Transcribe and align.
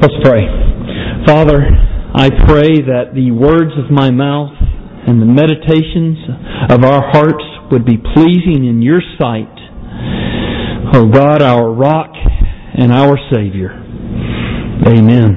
Let's 0.00 0.16
pray. 0.24 0.40
Father, 1.26 1.60
I 1.60 2.32
pray 2.48 2.80
that 2.88 3.12
the 3.12 3.36
words 3.36 3.76
of 3.76 3.92
my 3.92 4.10
mouth 4.10 4.56
and 5.04 5.20
the 5.20 5.28
meditations 5.28 6.16
of 6.72 6.88
our 6.88 7.04
hearts 7.12 7.44
would 7.68 7.84
be 7.84 8.00
pleasing 8.00 8.64
in 8.64 8.80
your 8.80 9.04
sight. 9.20 9.52
O 10.96 11.04
oh 11.04 11.06
God, 11.12 11.42
our 11.42 11.68
rock 11.68 12.16
and 12.16 12.90
our 12.90 13.20
Savior. 13.28 13.76
Amen. 14.88 15.36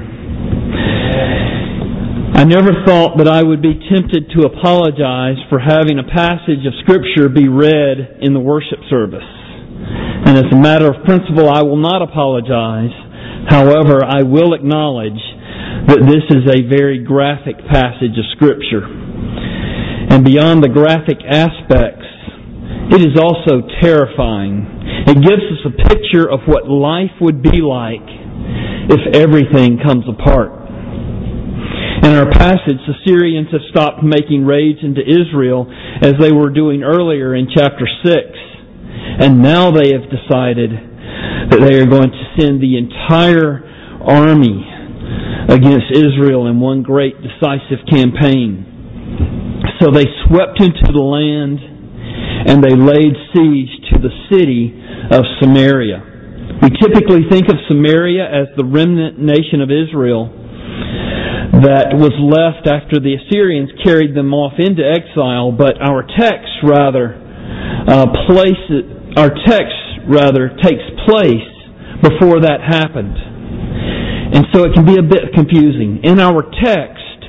I 2.32 2.44
never 2.44 2.72
thought 2.88 3.18
that 3.18 3.28
I 3.28 3.42
would 3.42 3.60
be 3.60 3.76
tempted 3.92 4.32
to 4.32 4.48
apologize 4.48 5.36
for 5.52 5.60
having 5.60 6.00
a 6.00 6.08
passage 6.08 6.64
of 6.64 6.72
Scripture 6.80 7.28
be 7.28 7.52
read 7.52 8.16
in 8.24 8.32
the 8.32 8.40
worship 8.40 8.80
service. 8.88 9.28
And 10.24 10.38
as 10.40 10.48
a 10.50 10.56
matter 10.56 10.88
of 10.88 11.04
principle, 11.04 11.52
I 11.52 11.60
will 11.60 11.76
not 11.76 12.00
apologize 12.00 13.03
However, 13.48 14.04
I 14.04 14.22
will 14.22 14.54
acknowledge 14.54 15.20
that 15.86 16.00
this 16.08 16.24
is 16.32 16.48
a 16.48 16.64
very 16.68 17.04
graphic 17.04 17.58
passage 17.68 18.16
of 18.16 18.24
Scripture. 18.32 18.84
And 18.84 20.24
beyond 20.24 20.62
the 20.62 20.72
graphic 20.72 21.20
aspects, 21.26 22.06
it 22.92 23.00
is 23.00 23.16
also 23.20 23.66
terrifying. 23.80 24.64
It 25.08 25.16
gives 25.20 25.44
us 25.44 25.62
a 25.64 25.74
picture 25.88 26.28
of 26.28 26.40
what 26.46 26.68
life 26.68 27.12
would 27.20 27.42
be 27.42 27.60
like 27.60 28.04
if 28.88 29.14
everything 29.16 29.80
comes 29.80 30.04
apart. 30.08 30.64
In 32.04 32.12
our 32.12 32.30
passage, 32.30 32.80
the 32.84 32.96
Syrians 33.06 33.48
have 33.52 33.64
stopped 33.70 34.02
making 34.04 34.44
raids 34.44 34.80
into 34.82 35.00
Israel 35.00 35.66
as 36.02 36.14
they 36.20 36.32
were 36.32 36.50
doing 36.50 36.82
earlier 36.82 37.34
in 37.34 37.48
chapter 37.48 37.88
6. 38.04 38.14
And 39.20 39.42
now 39.42 39.70
they 39.70 39.92
have 39.92 40.08
decided 40.12 40.93
that 41.50 41.60
they 41.60 41.76
are 41.78 41.86
going 41.86 42.10
to 42.10 42.24
send 42.38 42.60
the 42.60 42.78
entire 42.78 43.62
army 44.04 44.64
against 45.48 45.92
Israel 45.92 46.46
in 46.48 46.60
one 46.60 46.82
great 46.82 47.14
decisive 47.20 47.84
campaign. 47.90 48.64
So 49.80 49.90
they 49.90 50.06
swept 50.26 50.60
into 50.60 50.88
the 50.92 51.04
land 51.04 51.60
and 52.46 52.62
they 52.62 52.76
laid 52.76 53.12
siege 53.32 53.72
to 53.92 53.98
the 54.00 54.12
city 54.30 54.72
of 55.10 55.24
Samaria. 55.40 56.14
We 56.62 56.70
typically 56.80 57.28
think 57.28 57.48
of 57.48 57.56
Samaria 57.68 58.24
as 58.24 58.48
the 58.56 58.64
remnant 58.64 59.18
nation 59.18 59.60
of 59.60 59.68
Israel 59.68 60.32
that 61.64 61.94
was 61.96 62.12
left 62.18 62.66
after 62.68 63.00
the 63.00 63.16
Assyrians 63.16 63.70
carried 63.84 64.16
them 64.16 64.32
off 64.34 64.58
into 64.58 64.82
exile, 64.82 65.52
but 65.52 65.80
our 65.80 66.02
text 66.02 66.50
rather 66.64 67.14
uh, 67.86 68.06
places, 68.26 68.84
our 69.16 69.30
text 69.46 69.83
rather 70.08 70.48
takes 70.62 70.84
place 71.06 71.48
before 72.02 72.40
that 72.44 72.60
happened. 72.60 73.16
And 74.34 74.46
so 74.52 74.64
it 74.64 74.74
can 74.74 74.84
be 74.84 74.98
a 74.98 75.02
bit 75.02 75.32
confusing. 75.34 76.00
In 76.02 76.18
our 76.18 76.42
text, 76.42 77.20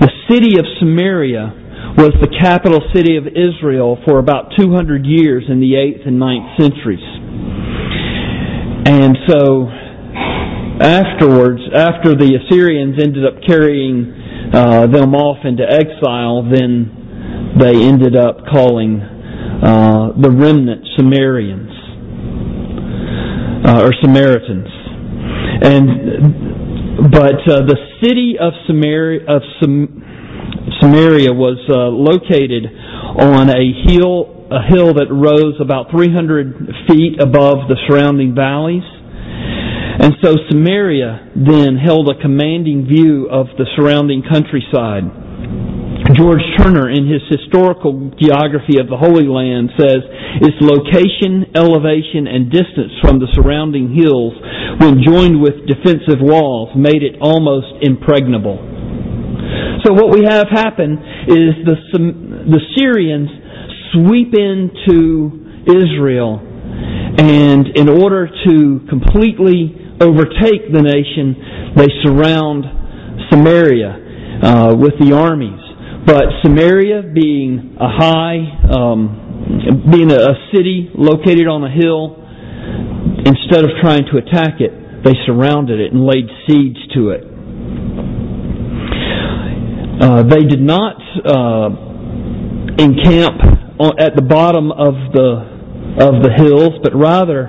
the 0.00 0.10
city 0.30 0.58
of 0.58 0.64
Samaria 0.78 1.94
was 1.98 2.12
the 2.20 2.30
capital 2.40 2.80
city 2.94 3.16
of 3.16 3.26
Israel 3.26 3.98
for 4.06 4.18
about 4.18 4.52
200 4.56 5.04
years 5.04 5.44
in 5.48 5.60
the 5.60 5.74
8th 5.74 6.08
and 6.08 6.16
9th 6.20 6.60
centuries. 6.60 7.04
And 8.86 9.16
so 9.28 9.68
afterwards, 10.80 11.60
after 11.74 12.14
the 12.14 12.38
Assyrians 12.40 12.96
ended 13.02 13.26
up 13.26 13.42
carrying 13.46 14.50
uh, 14.54 14.86
them 14.86 15.14
off 15.14 15.44
into 15.44 15.64
exile, 15.64 16.48
then 16.48 17.58
they 17.58 17.82
ended 17.82 18.16
up 18.16 18.46
calling 18.50 19.00
uh, 19.00 20.12
the 20.20 20.30
remnant 20.30 20.86
Sumerians 20.96 21.81
uh, 23.64 23.82
or 23.82 23.92
Samaritans. 24.02 24.68
And 25.62 27.10
but 27.10 27.40
uh, 27.48 27.62
the 27.66 27.78
city 28.02 28.36
of 28.38 28.52
Samaria 28.66 29.26
of 29.26 29.42
Sam, 29.60 30.02
Samaria 30.80 31.32
was 31.32 31.58
uh, 31.68 31.88
located 31.88 32.66
on 33.18 33.48
a 33.48 33.62
hill 33.86 34.42
a 34.52 34.60
hill 34.68 34.92
that 34.94 35.08
rose 35.08 35.56
about 35.60 35.90
300 35.90 36.68
feet 36.86 37.16
above 37.22 37.68
the 37.72 37.76
surrounding 37.88 38.34
valleys. 38.34 38.84
And 38.84 40.12
so 40.22 40.36
Samaria 40.50 41.32
then 41.36 41.76
held 41.76 42.10
a 42.10 42.20
commanding 42.20 42.84
view 42.84 43.28
of 43.30 43.46
the 43.56 43.64
surrounding 43.76 44.22
countryside. 44.22 45.21
George 46.16 46.42
Turner, 46.58 46.90
in 46.90 47.06
his 47.06 47.22
historical 47.30 48.10
geography 48.18 48.80
of 48.80 48.88
the 48.88 48.96
Holy 48.96 49.28
Land, 49.28 49.70
says 49.78 50.02
its 50.42 50.58
location, 50.60 51.54
elevation, 51.54 52.26
and 52.26 52.50
distance 52.50 52.92
from 53.00 53.18
the 53.20 53.30
surrounding 53.34 53.94
hills, 53.94 54.34
when 54.80 55.00
joined 55.04 55.40
with 55.40 55.64
defensive 55.68 56.20
walls, 56.20 56.70
made 56.74 57.02
it 57.02 57.16
almost 57.20 57.80
impregnable. 57.82 58.58
So 59.84 59.92
what 59.94 60.10
we 60.10 60.24
have 60.24 60.48
happen 60.50 60.98
is 61.28 61.54
the, 61.64 61.76
the 62.50 62.62
Syrians 62.76 63.30
sweep 63.94 64.34
into 64.34 65.38
Israel, 65.70 66.42
and 67.18 67.68
in 67.76 67.88
order 67.88 68.26
to 68.26 68.80
completely 68.88 69.76
overtake 70.00 70.72
the 70.72 70.82
nation, 70.82 71.72
they 71.76 71.88
surround 72.02 72.64
Samaria 73.30 74.40
uh, 74.42 74.74
with 74.74 74.98
the 74.98 75.14
armies. 75.14 75.61
But 76.04 76.24
Samaria, 76.42 77.02
being 77.14 77.76
a 77.78 77.88
high, 77.88 78.38
um, 78.74 79.88
being 79.90 80.10
a, 80.10 80.34
city 80.52 80.90
located 80.94 81.46
on 81.46 81.62
a 81.62 81.70
hill, 81.70 82.18
instead 83.24 83.64
of 83.64 83.70
trying 83.80 84.04
to 84.10 84.18
attack 84.18 84.60
it, 84.60 84.72
they 85.04 85.14
surrounded 85.26 85.80
it 85.80 85.92
and 85.92 86.04
laid 86.04 86.26
siege 86.46 86.76
to 86.94 87.10
it. 87.10 87.22
Uh, 90.02 90.22
they 90.24 90.42
did 90.42 90.60
not 90.60 90.96
uh, 91.24 91.70
encamp 92.82 93.40
at 93.98 94.16
the 94.16 94.22
bottom 94.22 94.72
of 94.72 94.94
the 95.14 95.52
of 95.92 96.22
the 96.22 96.32
hills, 96.36 96.80
but 96.82 96.94
rather 96.94 97.46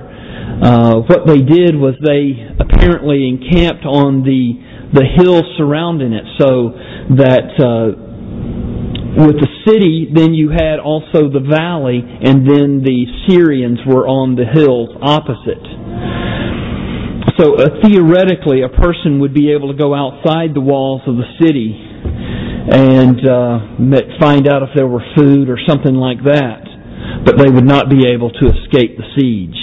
uh, 0.62 1.00
what 1.08 1.26
they 1.26 1.38
did 1.38 1.74
was 1.74 1.94
they 2.04 2.38
apparently 2.60 3.26
encamped 3.28 3.84
on 3.84 4.22
the 4.22 4.54
the 4.92 5.04
hills 5.16 5.44
surrounding 5.58 6.12
it, 6.12 6.24
so 6.38 6.70
that 7.18 7.50
uh, 7.58 8.03
with 9.16 9.38
the 9.38 9.50
city, 9.62 10.10
then 10.12 10.34
you 10.34 10.50
had 10.50 10.82
also 10.82 11.30
the 11.30 11.42
valley, 11.42 12.02
and 12.02 12.42
then 12.42 12.82
the 12.82 13.06
Syrians 13.30 13.78
were 13.86 14.06
on 14.10 14.34
the 14.34 14.42
hills 14.42 14.90
opposite. 14.98 15.62
So 17.38 17.54
uh, 17.54 17.82
theoretically, 17.82 18.62
a 18.62 18.70
person 18.70 19.20
would 19.20 19.34
be 19.34 19.54
able 19.54 19.70
to 19.70 19.78
go 19.78 19.94
outside 19.94 20.54
the 20.54 20.60
walls 20.60 21.02
of 21.06 21.14
the 21.14 21.26
city 21.38 21.74
and 21.74 23.18
uh, 23.22 24.18
find 24.18 24.46
out 24.46 24.62
if 24.62 24.70
there 24.74 24.86
were 24.86 25.02
food 25.16 25.48
or 25.50 25.58
something 25.66 25.94
like 25.94 26.22
that, 26.24 26.62
but 27.24 27.38
they 27.38 27.50
would 27.50 27.66
not 27.66 27.90
be 27.90 28.06
able 28.06 28.30
to 28.30 28.44
escape 28.50 28.96
the 28.96 29.06
siege. 29.18 29.60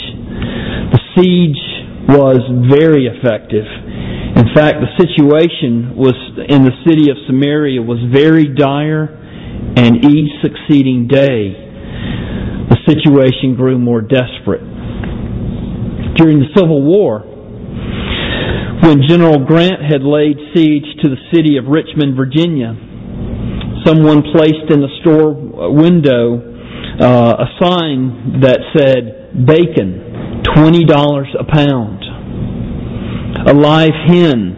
The 0.96 1.02
siege 1.16 1.64
was 2.08 2.40
very 2.72 3.08
effective. 3.08 3.68
In 4.36 4.48
fact, 4.56 4.80
the 4.80 4.92
situation 5.00 5.96
was 5.96 6.16
in 6.48 6.64
the 6.64 6.76
city 6.88 7.12
of 7.12 7.18
Samaria 7.28 7.82
was 7.82 8.00
very 8.12 8.48
dire 8.48 9.21
and 9.78 10.04
each 10.06 10.32
succeeding 10.42 11.08
day, 11.08 11.56
the 12.70 12.78
situation 12.88 13.56
grew 13.56 13.78
more 13.78 14.02
desperate. 14.02 14.62
During 16.16 16.40
the 16.40 16.50
Civil 16.56 16.82
War, 16.84 17.20
when 18.82 19.08
General 19.08 19.46
Grant 19.46 19.82
had 19.82 20.02
laid 20.02 20.38
siege 20.56 20.86
to 21.04 21.10
the 21.10 21.18
city 21.34 21.58
of 21.58 21.66
Richmond, 21.68 22.16
Virginia, 22.18 22.74
someone 23.86 24.24
placed 24.34 24.70
in 24.70 24.82
the 24.82 24.90
store 25.02 25.34
window 25.72 26.52
uh, 27.00 27.46
a 27.46 27.48
sign 27.62 28.42
that 28.42 28.60
said, 28.76 29.46
Bacon, 29.46 30.44
$20 30.44 31.26
a 31.40 31.44
pound. 31.46 32.04
A 33.48 33.54
live 33.54 33.96
hen, 34.08 34.58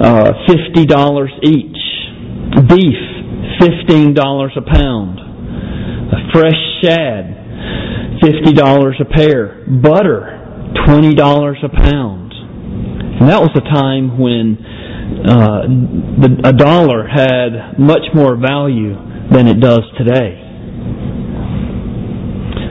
uh, 0.00 0.32
$50 0.48 1.28
each. 1.44 1.76
Beef, 2.68 3.17
$15 3.60 4.56
a 4.56 4.62
pound. 4.62 5.18
A 5.18 6.32
fresh 6.32 6.58
shad, 6.82 7.24
$50 8.22 9.00
a 9.00 9.04
pair. 9.04 9.64
Butter, 9.82 10.72
$20 10.86 11.64
a 11.64 11.68
pound. 11.68 12.32
And 13.20 13.28
that 13.28 13.40
was 13.40 13.50
a 13.56 13.66
time 13.74 14.18
when 14.18 14.56
uh, 15.26 15.66
the, 16.22 16.48
a 16.48 16.52
dollar 16.52 17.06
had 17.06 17.78
much 17.78 18.06
more 18.14 18.36
value 18.36 18.94
than 19.30 19.48
it 19.48 19.60
does 19.60 19.82
today. 19.98 20.38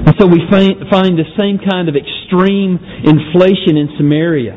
And 0.07 0.16
so 0.18 0.25
we 0.25 0.39
find, 0.50 0.88
find 0.89 1.19
the 1.19 1.28
same 1.38 1.60
kind 1.60 1.89
of 1.89 1.95
extreme 1.95 2.80
inflation 3.04 3.75
in 3.75 3.89
Samaria. 3.98 4.56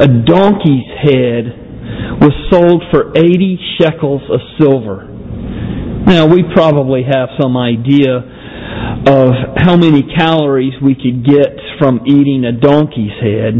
A 0.00 0.08
donkey's 0.24 0.88
head 1.04 1.64
was 2.20 2.32
sold 2.50 2.82
for 2.90 3.12
80 3.16 3.58
shekels 3.78 4.22
of 4.32 4.40
silver. 4.58 5.13
Now, 6.06 6.26
we 6.26 6.44
probably 6.54 7.02
have 7.02 7.30
some 7.40 7.56
idea 7.56 8.16
of 9.06 9.30
how 9.56 9.76
many 9.76 10.02
calories 10.16 10.72
we 10.82 10.94
could 10.94 11.24
get 11.24 11.56
from 11.78 12.00
eating 12.06 12.44
a 12.44 12.52
donkey's 12.52 13.12
head. 13.20 13.54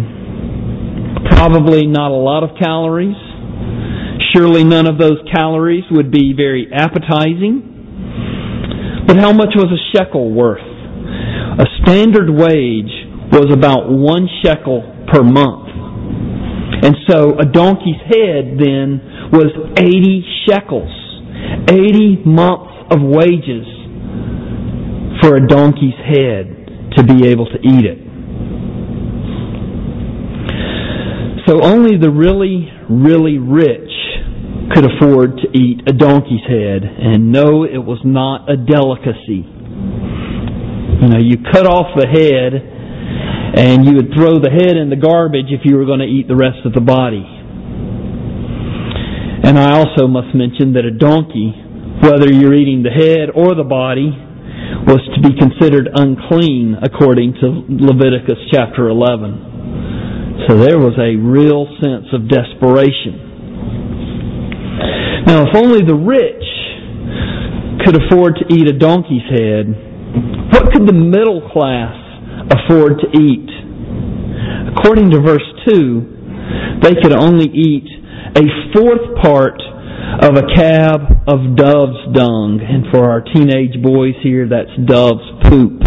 Probably 1.36 1.86
not 1.86 2.10
a 2.10 2.20
lot 2.20 2.44
of 2.44 2.50
calories. 2.60 3.16
Surely 4.34 4.64
none 4.64 4.86
of 4.86 4.98
those 4.98 5.18
calories 5.32 5.84
would 5.90 6.10
be 6.10 6.34
very 6.36 6.68
appetizing. 6.72 7.70
But 9.06 9.16
how 9.16 9.32
much 9.32 9.54
was 9.54 9.72
a 9.72 9.96
shekel 9.96 10.32
worth? 10.32 10.60
A 10.60 11.66
standard 11.82 12.28
wage 12.28 12.92
was 13.32 13.48
about 13.52 13.88
one 13.88 14.28
shekel 14.42 14.82
per 15.12 15.22
month. 15.22 15.68
And 16.84 16.96
so 17.08 17.38
a 17.38 17.44
donkey's 17.44 18.00
head 18.04 18.58
then 18.58 19.00
was 19.32 19.50
80 19.78 20.24
shekels. 20.46 21.03
80 21.68 22.22
months 22.26 22.72
of 22.90 23.00
wages 23.00 23.66
for 25.22 25.36
a 25.36 25.46
donkey's 25.46 25.98
head 26.04 26.92
to 26.96 27.02
be 27.02 27.28
able 27.28 27.46
to 27.46 27.58
eat 27.62 27.84
it. 27.84 27.98
So 31.46 31.62
only 31.62 31.98
the 31.98 32.10
really, 32.10 32.70
really 32.88 33.38
rich 33.38 33.90
could 34.72 34.84
afford 34.84 35.36
to 35.38 35.48
eat 35.52 35.82
a 35.86 35.92
donkey's 35.92 36.44
head. 36.48 36.82
And 36.84 37.32
no, 37.32 37.64
it 37.64 37.78
was 37.84 38.00
not 38.04 38.48
a 38.48 38.56
delicacy. 38.56 39.44
You 41.02 41.08
know, 41.08 41.18
you 41.20 41.36
cut 41.52 41.66
off 41.66 41.92
the 41.98 42.08
head 42.08 42.54
and 43.56 43.84
you 43.84 43.96
would 43.96 44.10
throw 44.16 44.40
the 44.40 44.50
head 44.50 44.76
in 44.76 44.88
the 44.88 44.96
garbage 44.96 45.46
if 45.50 45.60
you 45.64 45.76
were 45.76 45.84
going 45.84 46.00
to 46.00 46.06
eat 46.06 46.28
the 46.28 46.36
rest 46.36 46.64
of 46.64 46.72
the 46.72 46.80
body. 46.80 47.33
And 49.44 49.58
I 49.58 49.76
also 49.76 50.08
must 50.08 50.34
mention 50.34 50.72
that 50.72 50.88
a 50.88 50.90
donkey, 50.90 51.52
whether 52.00 52.32
you're 52.32 52.56
eating 52.56 52.82
the 52.82 52.88
head 52.88 53.28
or 53.28 53.54
the 53.54 53.68
body, 53.68 54.08
was 54.88 55.04
to 55.12 55.20
be 55.20 55.36
considered 55.36 55.88
unclean 55.92 56.80
according 56.80 57.36
to 57.44 57.68
Leviticus 57.68 58.40
chapter 58.52 58.88
11. 58.88 60.48
So 60.48 60.56
there 60.56 60.80
was 60.80 60.96
a 60.96 61.16
real 61.20 61.68
sense 61.84 62.08
of 62.16 62.28
desperation. 62.28 63.20
Now, 65.28 65.44
if 65.48 65.52
only 65.56 65.84
the 65.84 65.96
rich 65.96 66.44
could 67.84 68.00
afford 68.00 68.40
to 68.40 68.48
eat 68.48 68.68
a 68.68 68.76
donkey's 68.76 69.28
head, 69.28 69.68
what 70.56 70.72
could 70.72 70.88
the 70.88 70.96
middle 70.96 71.44
class 71.52 71.96
afford 72.48 73.00
to 73.00 73.08
eat? 73.12 73.48
According 74.72 75.12
to 75.12 75.20
verse 75.20 75.44
2, 75.68 76.80
they 76.80 76.96
could 77.00 77.12
only 77.12 77.48
eat 77.52 77.88
a 78.36 78.42
fourth 78.74 79.22
part 79.22 79.60
of 80.22 80.36
a 80.36 80.46
cab 80.54 81.00
of 81.26 81.56
dove's 81.56 82.02
dung. 82.12 82.60
And 82.62 82.86
for 82.90 83.10
our 83.10 83.20
teenage 83.20 83.82
boys 83.82 84.14
here, 84.22 84.48
that's 84.48 84.70
dove's 84.86 85.26
poop. 85.48 85.82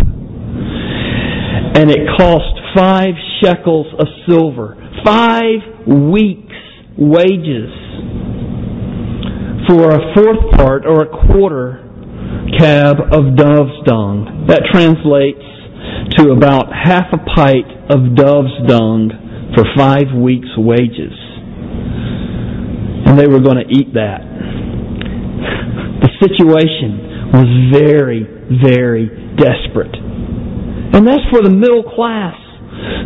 And 1.77 1.91
it 1.91 2.07
cost 2.17 2.57
five 2.75 3.13
shekels 3.43 3.87
of 3.99 4.07
silver. 4.27 4.75
Five 5.05 5.87
weeks' 5.87 6.53
wages 6.97 7.69
for 9.67 9.91
a 9.91 10.15
fourth 10.15 10.51
part 10.55 10.85
or 10.85 11.03
a 11.03 11.27
quarter 11.27 11.83
cab 12.57 12.97
of 13.11 13.35
dove's 13.35 13.83
dung. 13.85 14.45
That 14.47 14.63
translates 14.71 15.43
to 16.17 16.31
about 16.31 16.71
half 16.73 17.11
a 17.11 17.19
pint 17.35 17.67
of 17.91 18.15
dove's 18.15 18.55
dung 18.67 19.11
for 19.55 19.63
five 19.75 20.07
weeks' 20.15 20.55
wages. 20.57 21.26
And 23.07 23.17
they 23.17 23.27
were 23.27 23.39
going 23.39 23.57
to 23.57 23.67
eat 23.71 23.93
that. 23.93 24.21
The 26.03 26.11
situation 26.19 27.31
was 27.31 27.47
very, 27.71 28.23
very 28.61 29.07
desperate. 29.35 29.95
And 29.95 31.07
that's 31.07 31.23
for 31.31 31.41
the 31.41 31.49
middle 31.49 31.83
class 31.83 32.35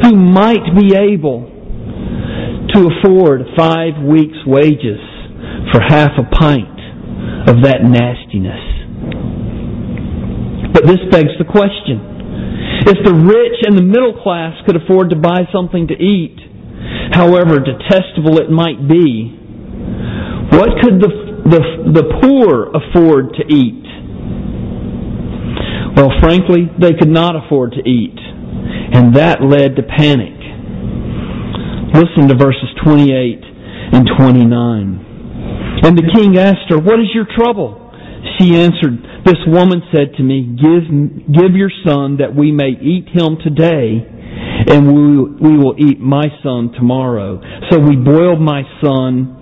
who 0.04 0.16
might 0.16 0.76
be 0.78 0.96
able 0.96 1.50
to 2.74 2.90
afford 2.90 3.42
five 3.58 4.02
weeks' 4.04 4.38
wages 4.46 5.00
for 5.72 5.82
half 5.82 6.12
a 6.18 6.24
pint 6.36 6.80
of 7.48 7.64
that 7.64 7.84
nastiness. 7.84 8.72
But 10.74 10.88
this 10.88 11.00
begs 11.12 11.36
the 11.38 11.46
question. 11.46 12.00
If 12.88 13.04
the 13.06 13.14
rich 13.14 13.60
and 13.68 13.78
the 13.78 13.84
middle 13.84 14.22
class 14.24 14.56
could 14.66 14.76
afford 14.76 15.10
to 15.10 15.16
buy 15.16 15.46
something 15.52 15.88
to 15.88 15.94
eat, 15.94 16.38
however 17.12 17.60
detestable 17.60 18.40
it 18.40 18.50
might 18.50 18.88
be, 18.88 19.38
what 20.52 20.70
could 20.84 21.00
the, 21.00 21.12
the, 21.48 21.62
the 22.02 22.06
poor 22.20 22.72
afford 22.76 23.34
to 23.40 23.44
eat? 23.48 23.84
Well, 25.96 26.12
frankly, 26.20 26.68
they 26.80 26.94
could 26.94 27.10
not 27.10 27.36
afford 27.36 27.74
to 27.74 27.84
eat. 27.88 28.18
And 28.94 29.16
that 29.16 29.42
led 29.42 29.76
to 29.76 29.84
panic. 29.84 30.36
Listen 31.94 32.28
to 32.30 32.36
verses 32.36 32.68
28 32.84 33.44
and 33.94 34.08
29. 34.18 35.12
And 35.84 35.98
the 35.98 36.12
king 36.14 36.38
asked 36.38 36.70
her, 36.70 36.80
What 36.80 37.00
is 37.00 37.08
your 37.14 37.28
trouble? 37.36 37.92
She 38.40 38.56
answered, 38.56 39.00
This 39.26 39.40
woman 39.48 39.82
said 39.94 40.16
to 40.18 40.24
me, 40.24 40.56
Give, 40.56 40.88
give 41.32 41.56
your 41.56 41.72
son 41.86 42.18
that 42.18 42.36
we 42.36 42.52
may 42.52 42.76
eat 42.80 43.10
him 43.10 43.38
today, 43.44 44.04
and 44.68 44.88
we, 44.88 45.50
we 45.50 45.58
will 45.58 45.76
eat 45.78 46.00
my 46.00 46.28
son 46.44 46.72
tomorrow. 46.78 47.42
So 47.70 47.80
we 47.80 47.96
boiled 47.96 48.40
my 48.40 48.64
son 48.82 49.41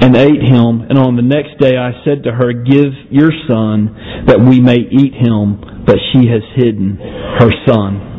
and 0.00 0.16
ate 0.16 0.42
him, 0.42 0.82
and 0.88 0.98
on 0.98 1.16
the 1.16 1.22
next 1.22 1.58
day 1.58 1.76
I 1.76 1.92
said 2.04 2.24
to 2.24 2.32
her, 2.32 2.52
Give 2.52 2.92
your 3.10 3.32
son 3.48 4.24
that 4.26 4.38
we 4.38 4.60
may 4.60 4.78
eat 4.78 5.14
him, 5.14 5.84
but 5.86 5.96
she 6.12 6.28
has 6.28 6.42
hidden 6.54 6.96
her 7.40 7.50
son. 7.66 8.16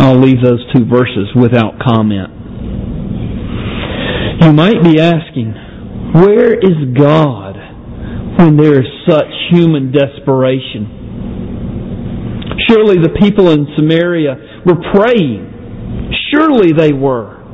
I'll 0.00 0.18
leave 0.18 0.42
those 0.42 0.64
two 0.74 0.84
verses 0.84 1.28
without 1.34 1.78
comment. 1.80 2.30
You 4.40 4.52
might 4.52 4.82
be 4.82 5.00
asking, 5.00 5.54
where 6.14 6.54
is 6.54 6.94
God 6.96 7.56
when 8.38 8.56
there 8.56 8.80
is 8.80 8.86
such 9.08 9.26
human 9.50 9.92
desperation? 9.92 10.92
Surely 12.68 12.96
the 12.96 13.14
people 13.20 13.50
in 13.50 13.66
Samaria 13.76 14.62
were 14.64 14.76
praying. 14.94 15.52
Surely 16.30 16.72
they 16.72 16.92
were. 16.92 17.45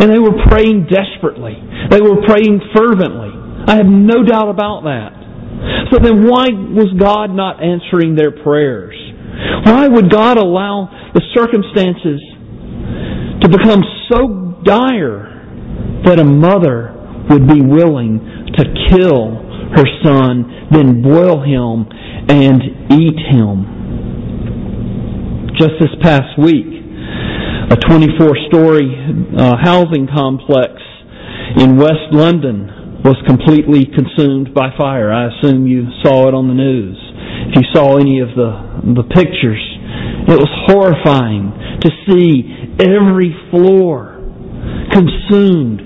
And 0.00 0.10
they 0.10 0.18
were 0.18 0.34
praying 0.50 0.88
desperately. 0.90 1.54
They 1.90 2.00
were 2.00 2.24
praying 2.26 2.60
fervently. 2.74 3.30
I 3.66 3.76
have 3.76 3.86
no 3.86 4.24
doubt 4.24 4.50
about 4.50 4.82
that. 4.84 5.12
So 5.92 5.98
then 6.02 6.26
why 6.26 6.48
was 6.50 6.92
God 6.98 7.30
not 7.30 7.62
answering 7.62 8.14
their 8.14 8.30
prayers? 8.30 8.94
Why 9.64 9.88
would 9.88 10.10
God 10.10 10.36
allow 10.36 10.90
the 11.14 11.22
circumstances 11.34 12.20
to 13.42 13.48
become 13.48 13.82
so 14.10 14.60
dire 14.64 15.30
that 16.04 16.18
a 16.18 16.24
mother 16.24 16.92
would 17.30 17.46
be 17.48 17.60
willing 17.60 18.20
to 18.56 18.64
kill 18.90 19.40
her 19.74 19.84
son, 20.02 20.68
then 20.70 21.02
boil 21.02 21.42
him 21.42 21.86
and 22.28 22.62
eat 22.92 23.18
him. 23.30 23.66
Just 25.58 25.74
this 25.80 25.94
past 26.02 26.38
week, 26.38 26.73
a 27.70 27.76
24 27.76 28.36
story 28.48 28.92
uh, 29.38 29.56
housing 29.62 30.06
complex 30.06 30.72
in 31.56 31.76
West 31.76 32.12
London 32.12 33.00
was 33.04 33.16
completely 33.26 33.84
consumed 33.84 34.52
by 34.54 34.68
fire. 34.76 35.12
I 35.12 35.28
assume 35.28 35.66
you 35.66 35.84
saw 36.02 36.28
it 36.28 36.34
on 36.34 36.48
the 36.48 36.54
news. 36.54 36.96
If 37.48 37.56
you 37.56 37.66
saw 37.72 37.96
any 37.96 38.20
of 38.20 38.28
the, 38.36 38.92
the 38.96 39.04
pictures, 39.14 39.60
it 40.28 40.36
was 40.36 40.48
horrifying 40.68 41.52
to 41.80 41.90
see 42.08 42.76
every 42.80 43.32
floor 43.50 44.20
consumed 44.92 45.80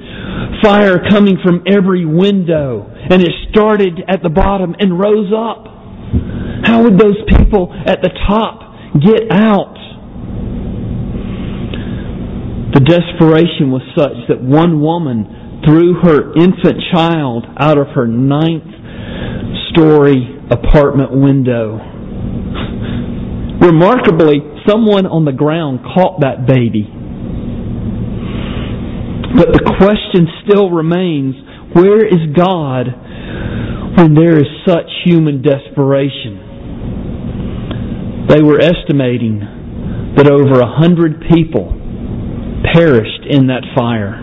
fire 0.63 0.99
coming 1.11 1.39
from 1.43 1.63
every 1.67 2.05
window, 2.07 2.91
and 2.91 3.23
it 3.23 3.31
started 3.51 4.03
at 4.09 4.23
the 4.23 4.31
bottom 4.31 4.75
and 4.79 4.99
rose 4.99 5.31
up. 5.31 5.67
How 6.65 6.83
would 6.83 6.99
those 6.99 7.19
people 7.39 7.73
at 7.87 8.03
the 8.03 8.11
top 8.27 8.63
get 8.99 9.31
out? 9.31 9.78
The 12.79 12.85
desperation 12.87 13.75
was 13.75 13.83
such 13.99 14.15
that 14.29 14.39
one 14.39 14.81
woman 14.81 15.27
threw 15.67 15.99
her 15.99 16.31
infant 16.39 16.79
child 16.95 17.45
out 17.59 17.77
of 17.77 17.89
her 17.99 18.07
ninth 18.07 18.71
story 19.75 20.39
apartment 20.47 21.11
window. 21.11 21.75
Remarkably, 23.59 24.39
someone 24.63 25.11
on 25.11 25.25
the 25.25 25.33
ground 25.33 25.81
caught 25.83 26.21
that 26.21 26.47
baby 26.47 26.87
but 29.35 29.53
the 29.53 29.75
question 29.77 30.27
still 30.47 30.71
remains 30.71 31.35
where 31.75 32.07
is 32.07 32.31
God 32.35 32.87
when 33.99 34.15
there 34.15 34.39
is 34.39 34.47
such 34.67 34.89
human 35.05 35.43
desperation? 35.43 36.39
They 38.29 38.41
were 38.41 38.61
estimating 38.61 40.15
that 40.17 40.31
over 40.31 40.61
a 40.61 40.79
hundred 40.79 41.25
people 41.29 41.78
perished 42.79 43.27
in 43.29 43.49
that 43.49 43.67
fire. 43.75 44.15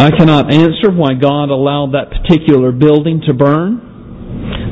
I 0.00 0.08
cannot 0.16 0.48
answer 0.48 0.88
why 0.88 1.12
God 1.12 1.52
allowed 1.52 1.92
that 1.92 2.08
particular 2.08 2.72
building 2.72 3.20
to 3.28 3.34
burn. 3.34 3.84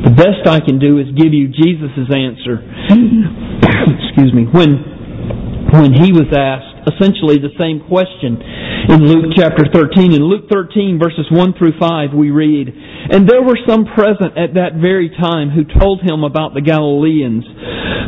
The 0.08 0.14
best 0.16 0.48
I 0.48 0.64
can 0.64 0.78
do 0.78 0.96
is 0.96 1.12
give 1.12 1.36
you 1.36 1.52
Jesus' 1.52 2.08
answer. 2.08 2.64
Excuse 4.08 4.32
me. 4.32 4.48
When 4.48 4.96
when 5.68 5.92
he 5.92 6.16
was 6.16 6.32
asked 6.32 6.88
essentially 6.96 7.36
the 7.36 7.52
same 7.60 7.84
question 7.84 8.40
in 8.88 9.04
Luke 9.04 9.36
chapter 9.36 9.68
13. 9.68 10.16
In 10.16 10.24
Luke 10.24 10.48
13 10.50 10.98
verses 10.98 11.28
1 11.30 11.54
through 11.58 11.76
5 11.78 12.16
we 12.16 12.30
read, 12.30 12.68
And 12.68 13.28
there 13.28 13.42
were 13.42 13.58
some 13.68 13.84
present 13.84 14.36
at 14.36 14.56
that 14.56 14.80
very 14.80 15.12
time 15.12 15.50
who 15.52 15.68
told 15.78 16.00
him 16.00 16.24
about 16.24 16.54
the 16.54 16.64
Galileans 16.64 17.44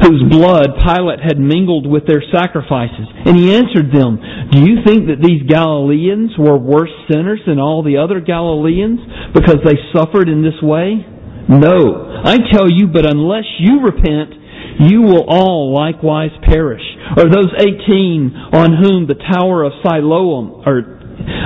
whose 0.00 0.25
blood 0.32 0.80
Pilate 0.80 1.20
had 1.20 1.37
mingled 1.37 1.84
with 1.84 2.08
their 2.08 2.25
sacrifices. 2.32 3.04
And 3.28 3.37
he 3.37 3.52
answered 3.52 3.92
them, 3.92 4.16
Do 4.50 4.64
you 4.64 4.80
think 4.80 5.12
that 5.12 5.20
these 5.20 5.44
Galileans 5.44 6.32
were 6.40 6.56
worse 6.56 6.92
sinners 7.12 7.44
than 7.46 7.60
all 7.60 7.84
the 7.84 8.00
other 8.00 8.20
Galileans 8.20 9.00
because 9.37 9.60
they 9.60 9.76
suffered 9.92 10.32
in 10.32 10.40
this 10.40 10.56
way? 10.62 11.04
No, 11.50 12.08
I 12.25 12.38
tell 12.52 12.70
you, 12.70 12.88
but 12.88 13.04
unless 13.04 13.44
you 13.58 13.84
repent, 13.84 14.39
you 14.80 15.02
will 15.02 15.25
all 15.28 15.75
likewise 15.75 16.30
perish. 16.42 16.82
Or 17.16 17.25
those 17.25 17.52
18 17.58 18.50
on 18.52 18.72
whom 18.82 19.06
the 19.06 19.18
tower 19.30 19.64
of 19.64 19.72
Siloam, 19.82 20.62
or 20.64 21.00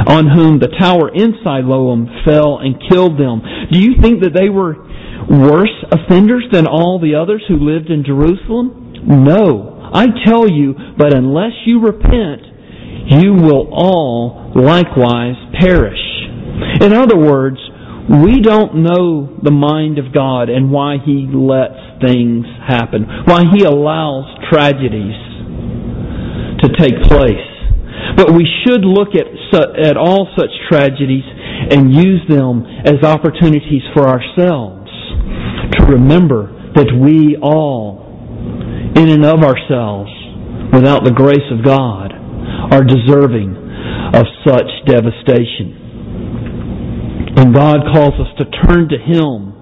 on 0.06 0.28
whom 0.28 0.60
the 0.60 0.70
tower 0.78 1.10
in 1.12 1.34
Siloam 1.42 2.08
fell 2.24 2.58
and 2.58 2.80
killed 2.90 3.18
them. 3.18 3.42
Do 3.72 3.78
you 3.78 4.00
think 4.00 4.22
that 4.22 4.34
they 4.34 4.48
were 4.48 4.76
worse 5.28 5.74
offenders 5.90 6.44
than 6.52 6.66
all 6.66 7.00
the 7.00 7.14
others 7.16 7.42
who 7.48 7.56
lived 7.56 7.90
in 7.90 8.04
Jerusalem? 8.04 8.92
No. 9.06 9.90
I 9.92 10.06
tell 10.26 10.48
you, 10.48 10.74
but 10.96 11.14
unless 11.14 11.52
you 11.66 11.80
repent, 11.80 12.42
you 13.06 13.34
will 13.34 13.68
all 13.72 14.52
likewise 14.54 15.36
perish. 15.60 16.00
In 16.80 16.92
other 16.92 17.16
words, 17.16 17.58
we 18.04 18.40
don't 18.40 18.84
know 18.84 19.32
the 19.42 19.50
mind 19.50 19.98
of 19.98 20.12
God 20.12 20.50
and 20.50 20.70
why 20.70 20.96
He 21.04 21.26
lets 21.32 22.04
things 22.04 22.44
happen, 22.66 23.06
why 23.24 23.44
He 23.56 23.64
allows 23.64 24.28
tragedies 24.52 25.16
to 26.60 26.68
take 26.76 27.00
place. 27.08 27.48
But 28.16 28.32
we 28.32 28.46
should 28.64 28.84
look 28.84 29.16
at, 29.16 29.26
at 29.80 29.96
all 29.96 30.28
such 30.36 30.50
tragedies 30.68 31.24
and 31.70 31.94
use 31.94 32.20
them 32.28 32.64
as 32.84 33.02
opportunities 33.02 33.82
for 33.94 34.06
ourselves 34.06 34.90
to 35.72 35.86
remember 35.88 36.52
that 36.74 36.92
we 36.92 37.36
all, 37.40 38.04
in 38.96 39.08
and 39.08 39.24
of 39.24 39.42
ourselves, 39.42 40.12
without 40.72 41.04
the 41.04 41.12
grace 41.12 41.48
of 41.50 41.64
God, 41.64 42.12
are 42.70 42.84
deserving 42.84 43.56
of 44.12 44.24
such 44.46 44.68
devastation. 44.86 45.83
And 47.44 47.54
God 47.54 47.80
calls 47.92 48.14
us 48.14 48.28
to 48.38 48.44
turn 48.66 48.88
to 48.88 48.96
Him 48.96 49.52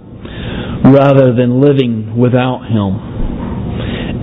rather 0.94 1.34
than 1.34 1.60
living 1.60 2.16
without 2.16 2.62
Him. 2.70 2.94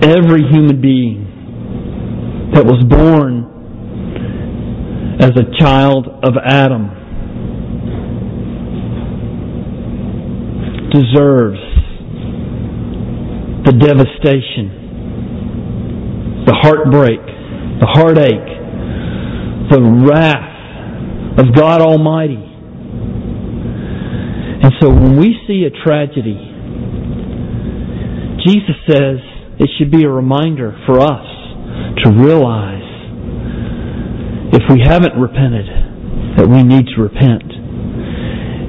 Every 0.02 0.48
human 0.50 0.80
being 0.80 1.26
that 2.54 2.64
was 2.64 2.82
born 2.88 3.44
as 5.20 5.32
a 5.36 5.44
child 5.60 6.06
of 6.24 6.38
Adam 6.42 6.88
deserves 10.90 11.60
the 13.66 13.72
devastation, 13.72 14.70
the 16.46 16.54
heartbreak, 16.62 17.20
the 17.78 17.86
heartache, 17.92 18.56
the 19.70 19.82
wrath 20.08 21.38
of 21.38 21.54
God 21.54 21.82
Almighty 21.82 22.49
and 24.62 24.72
so 24.80 24.90
when 24.90 25.16
we 25.16 25.34
see 25.46 25.64
a 25.64 25.72
tragedy, 25.84 26.36
Jesus 28.44 28.76
says 28.88 29.18
it 29.58 29.68
should 29.78 29.90
be 29.90 30.04
a 30.04 30.08
reminder 30.08 30.76
for 30.86 31.00
us 31.00 31.26
to 32.04 32.10
realize 32.12 32.88
if 34.52 34.62
we 34.68 34.80
haven't 34.84 35.16
repented 35.16 35.66
that 36.36 36.48
we 36.48 36.62
need 36.62 36.86
to 36.94 37.02
repent. 37.02 37.44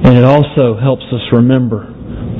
And 0.04 0.16
it 0.16 0.24
also 0.24 0.80
helps 0.80 1.04
us 1.12 1.20
remember 1.32 1.86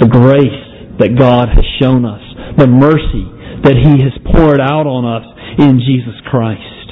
the 0.00 0.08
grace 0.08 0.96
that 0.98 1.16
God 1.18 1.48
has 1.48 1.64
shown 1.80 2.04
us, 2.04 2.22
the 2.56 2.66
mercy 2.66 3.28
that 3.64 3.76
He 3.76 4.02
has 4.02 4.12
poured 4.34 4.60
out 4.60 4.86
on 4.86 5.04
us 5.04 5.26
in 5.58 5.78
Jesus 5.78 6.16
Christ. 6.28 6.82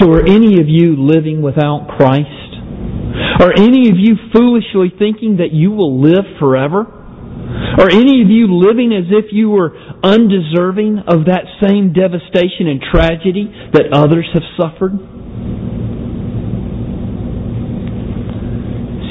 So 0.00 0.10
are 0.12 0.26
any 0.26 0.60
of 0.60 0.68
you 0.68 0.96
living 0.98 1.40
without 1.42 1.88
Christ? 1.96 2.33
Are 3.40 3.52
any 3.56 3.88
of 3.90 3.96
you 3.98 4.14
foolishly 4.32 4.92
thinking 4.98 5.38
that 5.38 5.52
you 5.52 5.70
will 5.70 6.00
live 6.00 6.24
forever? 6.38 6.86
Are 7.78 7.90
any 7.90 8.22
of 8.22 8.30
you 8.30 8.46
living 8.48 8.92
as 8.92 9.10
if 9.10 9.32
you 9.32 9.50
were 9.50 9.74
undeserving 10.02 11.02
of 11.08 11.26
that 11.26 11.44
same 11.60 11.92
devastation 11.92 12.68
and 12.68 12.80
tragedy 12.80 13.50
that 13.72 13.90
others 13.92 14.28
have 14.32 14.44
suffered? 14.56 14.94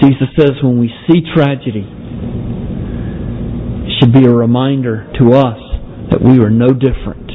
Jesus 0.01 0.29
says 0.39 0.51
when 0.63 0.79
we 0.79 0.89
see 1.07 1.21
tragedy, 1.35 1.85
it 3.87 3.91
should 3.99 4.13
be 4.13 4.25
a 4.25 4.33
reminder 4.33 5.11
to 5.19 5.31
us 5.33 5.59
that 6.11 6.21
we 6.21 6.39
are 6.39 6.49
no 6.49 6.69
different. 6.69 7.27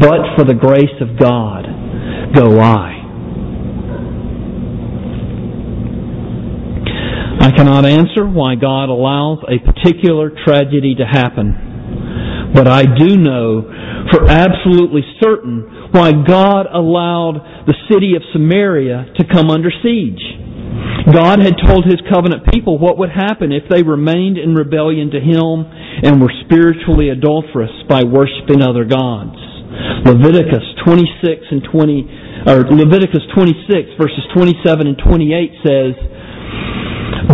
But 0.00 0.36
for 0.36 0.44
the 0.44 0.54
grace 0.54 0.96
of 1.00 1.18
God, 1.18 1.64
go 2.34 2.60
I. 2.60 2.95
I 7.46 7.54
cannot 7.54 7.86
answer 7.86 8.26
why 8.26 8.58
God 8.58 8.90
allows 8.90 9.38
a 9.46 9.62
particular 9.62 10.34
tragedy 10.34 10.98
to 10.98 11.06
happen, 11.06 12.50
but 12.52 12.66
I 12.66 12.82
do 12.82 13.14
know 13.14 13.62
for 14.10 14.26
absolutely 14.26 15.06
certain 15.22 15.92
why 15.94 16.10
God 16.10 16.66
allowed 16.66 17.38
the 17.70 17.78
city 17.86 18.18
of 18.18 18.26
Samaria 18.34 19.14
to 19.14 19.30
come 19.30 19.54
under 19.54 19.70
siege. 19.70 20.18
God 21.14 21.38
had 21.38 21.54
told 21.62 21.86
His 21.86 22.02
covenant 22.10 22.50
people 22.50 22.82
what 22.82 22.98
would 22.98 23.14
happen 23.14 23.54
if 23.54 23.70
they 23.70 23.86
remained 23.86 24.38
in 24.38 24.58
rebellion 24.58 25.14
to 25.14 25.22
Him 25.22 25.70
and 26.02 26.18
were 26.18 26.34
spiritually 26.50 27.14
adulterous 27.14 27.70
by 27.88 28.02
worshiping 28.02 28.58
other 28.58 28.82
gods. 28.82 29.38
Leviticus 30.02 30.66
26 30.82 31.46
and 31.54 31.62
20, 31.62 32.50
or 32.50 32.66
Leviticus 32.74 33.22
26 33.38 33.94
verses 34.02 34.26
27 34.34 34.90
and 34.90 34.98
28 34.98 35.62
says, 35.62 35.94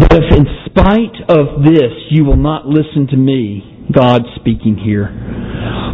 but 0.02 0.18
if 0.18 0.34
in 0.34 0.46
spite 0.66 1.14
of 1.28 1.62
this 1.62 1.92
you 2.10 2.24
will 2.24 2.36
not 2.36 2.66
listen 2.66 3.06
to 3.10 3.16
me, 3.16 3.86
God 3.94 4.22
speaking 4.34 4.76
here, 4.76 5.06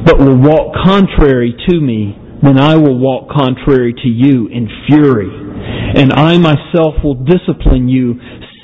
but 0.07 0.19
will 0.19 0.39
walk 0.39 0.75
contrary 0.83 1.55
to 1.69 1.79
me, 1.79 2.17
then 2.43 2.59
I 2.59 2.77
will 2.77 2.99
walk 2.99 3.29
contrary 3.29 3.93
to 3.93 4.09
you 4.09 4.49
in 4.49 4.67
fury, 4.89 5.29
and 5.29 6.11
I 6.15 6.39
myself 6.39 6.95
will 7.05 7.23
discipline 7.23 7.89
you 7.89 8.15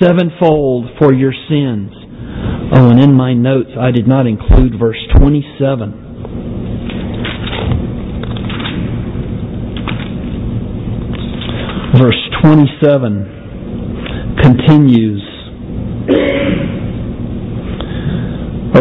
sevenfold 0.01 0.87
for 0.99 1.13
your 1.13 1.35
sins. 1.49 1.93
Oh, 2.73 2.89
and 2.89 2.99
in 2.99 3.13
my 3.13 3.35
notes 3.35 3.71
I 3.79 3.91
did 3.91 4.09
not 4.09 4.27
include 4.27 4.79
verse 4.81 4.97
27. 5.19 6.01
Verse 12.01 12.31
27 12.43 14.39
continues. 14.43 15.34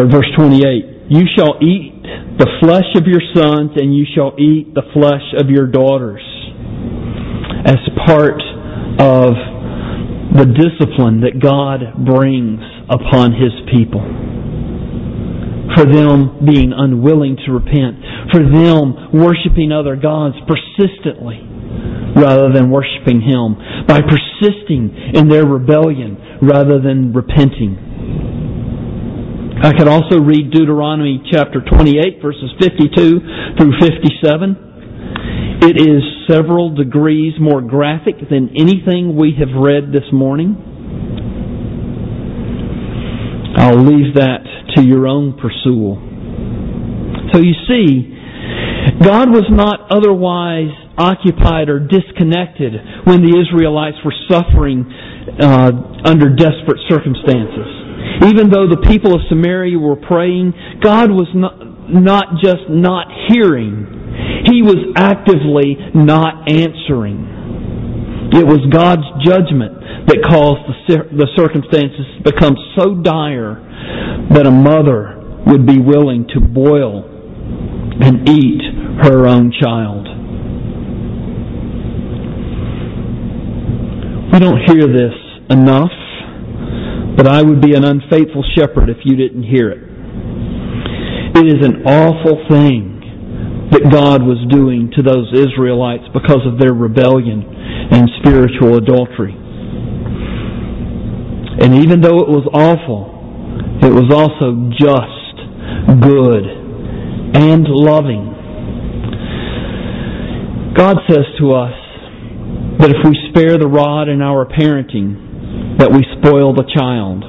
Or 0.04 0.20
verse 0.20 0.28
28 0.36 1.08
You 1.08 1.24
shall 1.34 1.56
eat 1.64 1.96
the 2.36 2.48
flesh 2.60 2.92
of 2.94 3.08
your 3.08 3.24
sons, 3.32 3.72
and 3.80 3.96
you 3.96 4.04
shall 4.14 4.36
eat 4.36 4.74
the 4.74 4.84
flesh 4.92 5.24
of 5.40 5.48
your 5.48 5.66
daughters 5.66 6.20
as 7.64 7.80
part 8.04 8.36
of 9.00 9.32
the 10.36 10.44
discipline 10.44 11.24
that 11.24 11.40
God 11.40 12.04
brings 12.04 12.60
upon 12.92 13.32
His 13.32 13.56
people. 13.72 14.04
For 15.72 15.88
them 15.88 16.44
being 16.44 16.76
unwilling 16.76 17.38
to 17.46 17.52
repent, 17.52 17.96
for 18.28 18.44
them 18.44 19.08
worshiping 19.16 19.72
other 19.72 19.96
gods 19.96 20.36
persistently 20.44 21.40
rather 22.12 22.52
than 22.52 22.68
worshiping 22.68 23.24
Him, 23.24 23.56
by 23.88 24.04
persisting 24.04 25.16
in 25.16 25.28
their 25.28 25.46
rebellion 25.46 26.38
rather 26.42 26.78
than 26.78 27.14
repenting. 27.14 27.93
I 29.64 29.72
could 29.72 29.88
also 29.88 30.20
read 30.20 30.50
Deuteronomy 30.50 31.24
chapter 31.32 31.64
28, 31.64 32.20
verses 32.20 32.52
52 32.60 33.56
through 33.56 33.72
57. 33.80 35.62
It 35.62 35.80
is 35.80 36.02
several 36.28 36.74
degrees 36.74 37.32
more 37.40 37.62
graphic 37.62 38.16
than 38.28 38.50
anything 38.60 39.16
we 39.16 39.32
have 39.40 39.48
read 39.56 39.88
this 39.90 40.04
morning. 40.12 40.52
I'll 43.56 43.80
leave 43.80 44.16
that 44.16 44.44
to 44.76 44.82
your 44.84 45.06
own 45.06 45.32
pursuit. 45.40 45.96
So 47.32 47.40
you 47.40 47.54
see, 47.66 48.12
God 49.00 49.30
was 49.30 49.48
not 49.48 49.90
otherwise 49.90 50.76
occupied 50.98 51.70
or 51.70 51.80
disconnected 51.80 52.74
when 53.04 53.22
the 53.22 53.32
Israelites 53.32 53.96
were 54.04 54.12
suffering 54.28 54.84
uh, 55.40 55.72
under 56.04 56.28
desperate 56.36 56.84
circumstances. 56.86 57.83
Even 58.22 58.50
though 58.50 58.68
the 58.68 58.80
people 58.86 59.14
of 59.14 59.20
Samaria 59.28 59.78
were 59.78 59.96
praying, 59.96 60.54
God 60.82 61.10
was 61.10 61.28
not 61.34 61.58
not 61.90 62.40
just 62.42 62.64
not 62.70 63.08
hearing, 63.28 63.84
he 64.46 64.62
was 64.62 64.94
actively 64.96 65.76
not 65.94 66.48
answering. 66.48 68.32
It 68.32 68.46
was 68.46 68.64
God's 68.72 69.04
judgment 69.24 70.08
that 70.08 70.22
caused 70.24 70.64
the 70.88 71.28
circumstances 71.36 72.06
to 72.18 72.32
become 72.32 72.56
so 72.76 73.02
dire 73.02 73.60
that 74.32 74.46
a 74.46 74.50
mother 74.50 75.20
would 75.46 75.66
be 75.66 75.78
willing 75.78 76.26
to 76.34 76.40
boil 76.40 77.04
and 78.00 78.28
eat 78.28 78.62
her 79.04 79.26
own 79.26 79.52
child. 79.52 80.08
We 84.32 84.40
don't 84.40 84.60
hear 84.66 84.88
this 84.88 85.14
enough, 85.50 85.92
but 87.16 87.26
I 87.26 87.42
would 87.42 87.60
be 87.60 87.74
an 87.74 87.84
unfaithful 87.84 88.44
shepherd 88.56 88.90
if 88.90 88.98
you 89.04 89.16
didn't 89.16 89.44
hear 89.44 89.70
it. 89.70 89.82
It 91.36 91.46
is 91.46 91.66
an 91.66 91.82
awful 91.86 92.46
thing 92.48 92.94
that 93.70 93.90
God 93.90 94.22
was 94.22 94.38
doing 94.50 94.90
to 94.94 95.02
those 95.02 95.26
Israelites 95.34 96.04
because 96.14 96.46
of 96.46 96.58
their 96.58 96.72
rebellion 96.72 97.42
and 97.42 98.08
spiritual 98.22 98.76
adultery. 98.76 99.34
And 101.58 101.82
even 101.82 102.00
though 102.00 102.22
it 102.22 102.30
was 102.30 102.46
awful, 102.54 103.10
it 103.82 103.90
was 103.90 104.10
also 104.14 104.70
just, 104.78 105.34
good, 106.02 106.46
and 107.34 107.66
loving. 107.66 108.30
God 110.76 110.98
says 111.10 111.26
to 111.38 111.52
us 111.52 111.74
that 112.78 112.90
if 112.90 112.96
we 113.04 113.14
spare 113.30 113.58
the 113.58 113.66
rod 113.66 114.08
in 114.08 114.22
our 114.22 114.46
parenting, 114.46 115.33
that 115.78 115.90
we 115.90 116.04
spoil 116.18 116.54
the 116.54 116.66
child. 116.70 117.24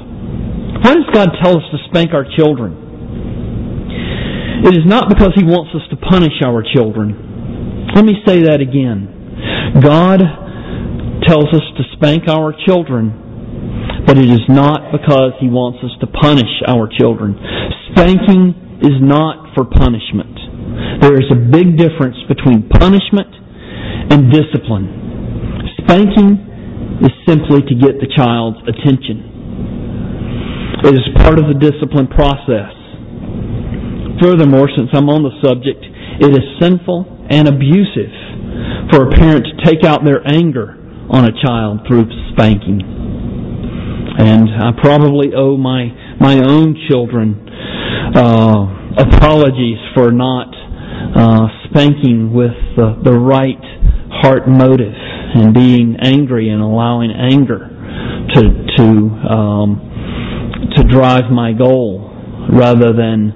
Why 0.84 0.94
does 0.94 1.10
God 1.14 1.30
tell 1.42 1.58
us 1.58 1.66
to 1.72 1.78
spank 1.90 2.14
our 2.14 2.26
children? 2.38 2.74
It 4.66 4.74
is 4.74 4.86
not 4.86 5.10
because 5.10 5.34
He 5.36 5.44
wants 5.44 5.74
us 5.76 5.84
to 5.90 5.98
punish 5.98 6.42
our 6.44 6.64
children. 6.64 7.90
Let 7.94 8.06
me 8.06 8.22
say 8.26 8.44
that 8.44 8.62
again. 8.62 9.80
God 9.82 10.22
tells 11.26 11.50
us 11.54 11.66
to 11.78 11.84
spank 11.98 12.28
our 12.28 12.54
children 12.66 13.26
but 14.06 14.18
it 14.22 14.30
is 14.30 14.46
not 14.48 14.94
because 14.94 15.34
He 15.42 15.50
wants 15.50 15.82
us 15.82 15.94
to 16.00 16.08
punish 16.08 16.62
our 16.70 16.86
children. 16.86 17.34
Spanking 17.92 18.54
is 18.86 19.02
not 19.02 19.50
for 19.58 19.66
punishment. 19.66 21.02
There 21.02 21.18
is 21.18 21.26
a 21.34 21.40
big 21.42 21.74
difference 21.74 22.16
between 22.30 22.70
punishment 22.70 23.34
and 24.14 24.30
discipline. 24.30 25.74
Spanking 25.82 26.38
is 27.02 27.12
simply 27.28 27.62
to 27.62 27.76
get 27.76 28.00
the 28.00 28.08
child's 28.16 28.60
attention. 28.68 29.36
It 30.86 30.94
is 30.94 31.04
part 31.18 31.40
of 31.40 31.50
the 31.50 31.58
discipline 31.58 32.08
process. 32.08 32.72
Furthermore, 34.22 34.70
since 34.76 34.90
I'm 34.94 35.10
on 35.10 35.24
the 35.24 35.36
subject, 35.44 35.84
it 36.22 36.32
is 36.32 36.46
sinful 36.62 37.28
and 37.30 37.48
abusive 37.48 38.14
for 38.92 39.08
a 39.08 39.12
parent 39.12 39.44
to 39.44 39.56
take 39.66 39.84
out 39.84 40.06
their 40.06 40.22
anger 40.24 40.78
on 41.10 41.26
a 41.26 41.34
child 41.44 41.82
through 41.88 42.08
spanking. 42.32 42.80
And 44.18 44.48
I 44.48 44.72
probably 44.80 45.34
owe 45.36 45.58
my, 45.58 45.92
my 46.22 46.40
own 46.40 46.80
children 46.88 47.50
uh, 48.16 48.96
apologies 48.96 49.80
for 49.94 50.12
not 50.12 50.48
uh, 51.16 51.48
spanking 51.68 52.34
with 52.34 52.56
the, 52.78 52.96
the 53.04 53.12
right 53.12 53.60
heart 54.24 54.48
motive 54.48 54.96
and 55.36 55.54
being 55.54 55.98
angry 56.02 56.50
and 56.50 56.62
allowing 56.62 57.12
anger 57.12 57.68
to 58.34 58.42
to 58.78 58.84
um, 59.28 60.72
to 60.76 60.84
drive 60.84 61.30
my 61.32 61.52
goal 61.52 62.10
rather 62.52 62.94
than 62.94 63.36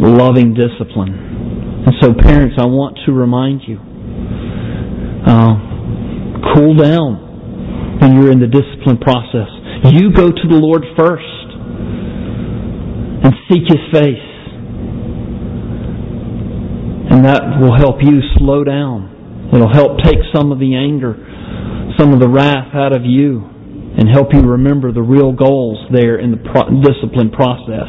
loving 0.00 0.54
discipline. 0.54 1.84
And 1.86 1.94
so, 2.00 2.12
parents, 2.12 2.56
I 2.58 2.66
want 2.66 2.98
to 3.06 3.12
remind 3.12 3.62
you: 3.62 3.78
uh, 5.26 5.54
cool 6.52 6.74
down 6.74 7.98
when 8.00 8.16
you're 8.16 8.32
in 8.32 8.40
the 8.40 8.50
discipline 8.50 8.98
process. 8.98 9.48
You 9.92 10.12
go 10.12 10.28
to 10.28 10.48
the 10.48 10.58
Lord 10.58 10.82
first 10.98 11.46
and 13.24 13.32
seek 13.48 13.62
His 13.68 13.82
face. 13.92 14.26
And 17.08 17.24
that 17.24 17.60
will 17.60 17.76
help 17.76 18.02
you 18.02 18.20
slow 18.36 18.64
down. 18.64 19.48
It'll 19.54 19.72
help 19.72 20.02
take 20.02 20.18
some 20.34 20.50
of 20.50 20.58
the 20.58 20.74
anger, 20.74 21.14
some 21.98 22.12
of 22.12 22.20
the 22.20 22.28
wrath 22.28 22.74
out 22.74 22.94
of 22.94 23.04
you, 23.04 23.44
and 23.96 24.08
help 24.08 24.32
you 24.32 24.40
remember 24.40 24.92
the 24.92 25.02
real 25.02 25.32
goals 25.32 25.80
there 25.90 26.20
in 26.20 26.30
the 26.30 26.36
pro- 26.36 26.68
discipline 26.84 27.30
process. 27.32 27.88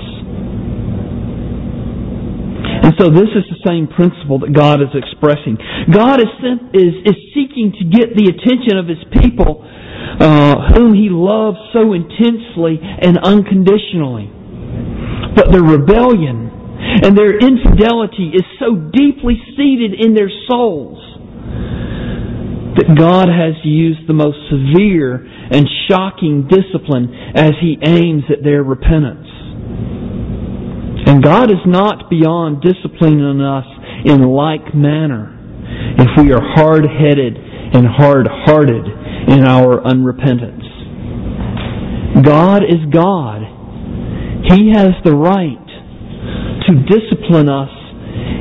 And 2.87 2.95
so 2.95 3.11
this 3.11 3.27
is 3.35 3.43
the 3.51 3.59
same 3.67 3.91
principle 3.91 4.39
that 4.39 4.55
God 4.55 4.79
is 4.79 4.93
expressing. 4.95 5.59
God 5.91 6.21
is, 6.21 6.31
is, 6.71 6.93
is 7.03 7.17
seeking 7.35 7.75
to 7.75 7.83
get 7.91 8.15
the 8.15 8.31
attention 8.31 8.79
of 8.79 8.87
His 8.87 9.03
people 9.19 9.65
uh, 9.65 10.71
whom 10.71 10.95
He 10.95 11.11
loves 11.11 11.59
so 11.75 11.91
intensely 11.91 12.79
and 12.79 13.19
unconditionally. 13.19 14.31
But 15.35 15.51
their 15.51 15.63
rebellion 15.63 16.47
and 17.03 17.17
their 17.17 17.35
infidelity 17.35 18.31
is 18.33 18.45
so 18.55 18.75
deeply 18.75 19.35
seated 19.57 19.99
in 19.99 20.15
their 20.15 20.31
souls 20.47 21.06
that 22.77 22.93
God 22.97 23.27
has 23.27 23.57
used 23.65 24.07
the 24.07 24.13
most 24.13 24.37
severe 24.53 25.25
and 25.25 25.65
shocking 25.89 26.47
discipline 26.47 27.09
as 27.33 27.51
He 27.59 27.77
aims 27.81 28.23
at 28.29 28.43
their 28.43 28.61
repentance. 28.61 29.27
And 31.09 31.23
God 31.23 31.49
is 31.49 31.63
not 31.65 32.09
beyond 32.09 32.61
disciplining 32.61 33.41
us 33.41 33.65
in 34.05 34.21
like 34.21 34.75
manner 34.75 35.33
if 35.97 36.09
we 36.21 36.31
are 36.33 36.41
hard 36.41 36.85
headed 36.85 37.35
and 37.37 37.87
hard 37.87 38.27
hearted 38.45 38.85
in 38.85 39.43
our 39.43 39.81
unrepentance. 39.81 40.63
God 42.23 42.63
is 42.63 42.85
God. 42.93 43.41
He 44.53 44.71
has 44.73 44.93
the 45.03 45.15
right 45.15 45.67
to 46.67 46.75
discipline 46.85 47.49
us 47.49 47.73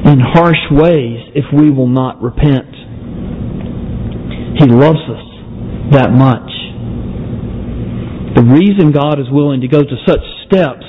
in 0.04 0.20
harsh 0.20 0.70
ways 0.70 1.18
if 1.34 1.44
we 1.52 1.70
will 1.70 1.88
not 1.88 2.20
repent. 2.20 2.75
He 4.58 4.66
loves 4.66 5.04
us 5.08 5.26
that 5.92 6.10
much. 6.12 6.50
The 8.36 8.44
reason 8.44 8.92
God 8.92 9.18
is 9.18 9.26
willing 9.30 9.60
to 9.62 9.68
go 9.68 9.80
to 9.80 9.96
such 10.06 10.20
steps 10.46 10.84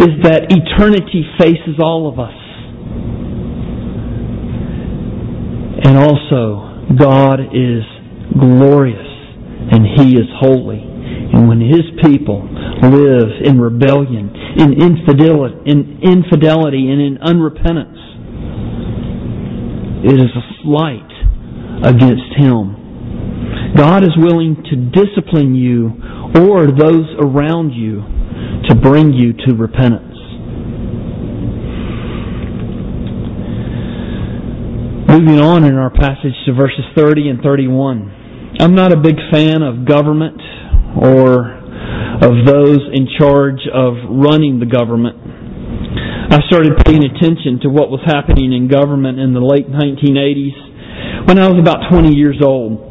is 0.00 0.22
that 0.22 0.48
eternity 0.48 1.24
faces 1.38 1.76
all 1.80 2.08
of 2.08 2.18
us. 2.18 2.34
And 5.84 5.96
also, 5.96 6.96
God 6.96 7.40
is 7.52 7.84
glorious 8.38 9.08
and 9.70 9.84
He 9.96 10.16
is 10.16 10.26
holy. 10.40 10.80
And 10.80 11.48
when 11.48 11.60
His 11.60 11.84
people 12.02 12.48
live 12.82 13.28
in 13.44 13.60
rebellion, 13.60 14.32
in 14.56 14.80
infidelity, 14.80 15.70
in 15.70 15.98
and 15.98 17.00
in 17.00 17.18
unrepentance, 17.20 18.00
it 20.04 20.14
is 20.14 20.30
a 20.30 20.44
slight 20.62 21.10
against 21.84 22.36
Him. 22.36 22.77
God 23.76 24.02
is 24.02 24.16
willing 24.16 24.56
to 24.70 24.76
discipline 24.76 25.54
you 25.54 25.92
or 26.40 26.66
those 26.66 27.06
around 27.18 27.72
you 27.72 28.02
to 28.68 28.74
bring 28.74 29.12
you 29.12 29.32
to 29.46 29.54
repentance. 29.54 30.14
Moving 35.08 35.40
on 35.40 35.64
in 35.64 35.74
our 35.74 35.90
passage 35.90 36.36
to 36.46 36.52
verses 36.52 36.84
30 36.94 37.30
and 37.30 37.42
31. 37.42 38.56
I'm 38.60 38.74
not 38.74 38.92
a 38.92 38.96
big 38.96 39.16
fan 39.32 39.62
of 39.62 39.86
government 39.86 40.40
or 41.00 41.56
of 42.20 42.44
those 42.44 42.80
in 42.92 43.08
charge 43.18 43.60
of 43.72 43.94
running 44.10 44.60
the 44.60 44.66
government. 44.66 45.16
I 46.30 46.40
started 46.48 46.76
paying 46.84 47.04
attention 47.04 47.60
to 47.62 47.68
what 47.68 47.90
was 47.90 48.00
happening 48.04 48.52
in 48.52 48.68
government 48.68 49.18
in 49.18 49.32
the 49.32 49.40
late 49.40 49.70
1980s 49.70 51.26
when 51.26 51.38
I 51.38 51.48
was 51.48 51.58
about 51.58 51.88
20 51.90 52.14
years 52.14 52.40
old. 52.44 52.87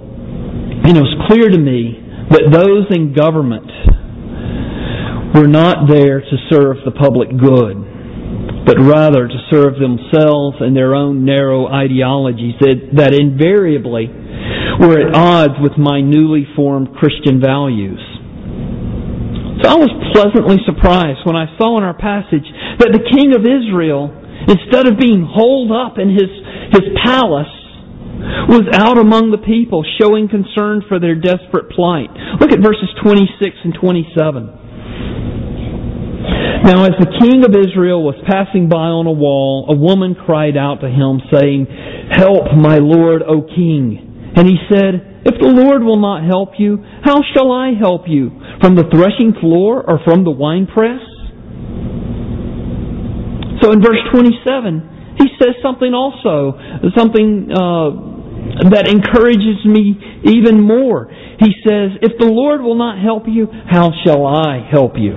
And 0.88 0.96
it 0.96 1.04
was 1.04 1.28
clear 1.28 1.52
to 1.52 1.60
me 1.60 2.00
that 2.32 2.48
those 2.48 2.88
in 2.96 3.12
government 3.12 3.68
were 5.36 5.52
not 5.52 5.92
there 5.92 6.24
to 6.24 6.36
serve 6.48 6.80
the 6.88 6.96
public 6.96 7.28
good, 7.36 7.76
but 8.64 8.80
rather 8.80 9.28
to 9.28 9.40
serve 9.52 9.76
themselves 9.84 10.64
and 10.64 10.72
their 10.72 10.96
own 10.96 11.28
narrow 11.28 11.68
ideologies 11.68 12.56
that, 12.64 12.96
that 13.04 13.12
invariably 13.12 14.08
were 14.80 14.96
at 14.96 15.12
odds 15.12 15.60
with 15.60 15.76
my 15.76 16.00
newly 16.00 16.48
formed 16.56 16.96
Christian 16.96 17.44
values. 17.44 18.00
So 19.60 19.68
I 19.68 19.76
was 19.76 19.92
pleasantly 20.16 20.64
surprised 20.64 21.28
when 21.28 21.36
I 21.36 21.52
saw 21.60 21.76
in 21.76 21.84
our 21.84 22.00
passage 22.00 22.48
that 22.80 22.96
the 22.96 23.04
king 23.12 23.36
of 23.36 23.44
Israel, 23.44 24.08
instead 24.48 24.88
of 24.88 24.96
being 24.96 25.28
holed 25.28 25.76
up 25.76 26.00
in 26.00 26.16
his, 26.16 26.32
his 26.72 26.96
palace, 27.04 27.52
was 28.50 28.66
out 28.74 28.98
among 28.98 29.32
the 29.32 29.38
people 29.38 29.86
showing 30.00 30.28
concern 30.28 30.82
for 30.88 31.00
their 31.00 31.16
desperate 31.16 31.70
plight. 31.72 32.10
Look 32.40 32.52
at 32.52 32.60
verses 32.60 32.90
26 33.04 33.56
and 33.64 33.74
27. 33.76 34.68
Now, 36.66 36.84
as 36.84 36.98
the 37.00 37.12
king 37.22 37.46
of 37.46 37.54
Israel 37.56 38.04
was 38.04 38.18
passing 38.28 38.68
by 38.68 38.90
on 38.90 39.06
a 39.06 39.14
wall, 39.14 39.70
a 39.70 39.78
woman 39.78 40.16
cried 40.16 40.58
out 40.58 40.82
to 40.82 40.90
him, 40.90 41.22
saying, 41.32 41.68
Help, 42.12 42.52
my 42.58 42.82
lord, 42.82 43.22
O 43.24 43.46
king. 43.46 44.34
And 44.36 44.48
he 44.48 44.58
said, 44.68 45.24
If 45.24 45.40
the 45.40 45.54
Lord 45.54 45.84
will 45.84 46.02
not 46.02 46.26
help 46.26 46.58
you, 46.58 46.84
how 47.06 47.22
shall 47.34 47.52
I 47.52 47.74
help 47.78 48.10
you? 48.10 48.32
From 48.60 48.76
the 48.76 48.90
threshing 48.90 49.34
floor 49.40 49.86
or 49.86 50.00
from 50.04 50.26
the 50.26 50.34
winepress? 50.34 51.02
So 53.62 53.72
in 53.72 53.82
verse 53.82 54.02
27, 54.12 54.98
he 55.18 55.28
says 55.42 55.56
something 55.62 55.94
also, 55.94 56.58
something 56.96 57.50
uh, 57.50 58.70
that 58.70 58.88
encourages 58.88 59.66
me 59.66 59.98
even 60.24 60.62
more. 60.62 61.10
He 61.40 61.54
says, 61.66 61.98
If 62.02 62.18
the 62.20 62.30
Lord 62.30 62.62
will 62.62 62.78
not 62.78 63.02
help 63.02 63.24
you, 63.28 63.48
how 63.50 63.92
shall 64.06 64.26
I 64.26 64.66
help 64.70 64.94
you? 64.98 65.14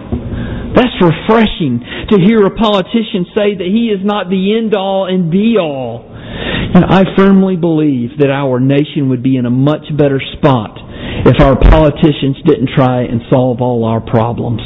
That's 0.75 0.95
refreshing 1.03 1.83
to 2.11 2.17
hear 2.21 2.47
a 2.47 2.55
politician 2.55 3.27
say 3.35 3.59
that 3.59 3.67
he 3.67 3.91
is 3.91 4.05
not 4.05 4.31
the 4.31 4.57
end 4.57 4.75
all 4.75 5.07
and 5.07 5.31
be 5.31 5.57
all. 5.59 6.07
And 6.07 6.85
I 6.85 7.03
firmly 7.17 7.57
believe 7.57 8.19
that 8.19 8.31
our 8.31 8.61
nation 8.61 9.09
would 9.11 9.23
be 9.23 9.37
in 9.37 9.47
a 9.47 9.51
much 9.51 9.85
better 9.99 10.21
spot 10.39 10.79
if 11.27 11.41
our 11.41 11.59
politicians 11.59 12.39
didn't 12.47 12.71
try 12.75 13.03
and 13.03 13.21
solve 13.29 13.61
all 13.61 13.85
our 13.85 14.01
problems. 14.01 14.63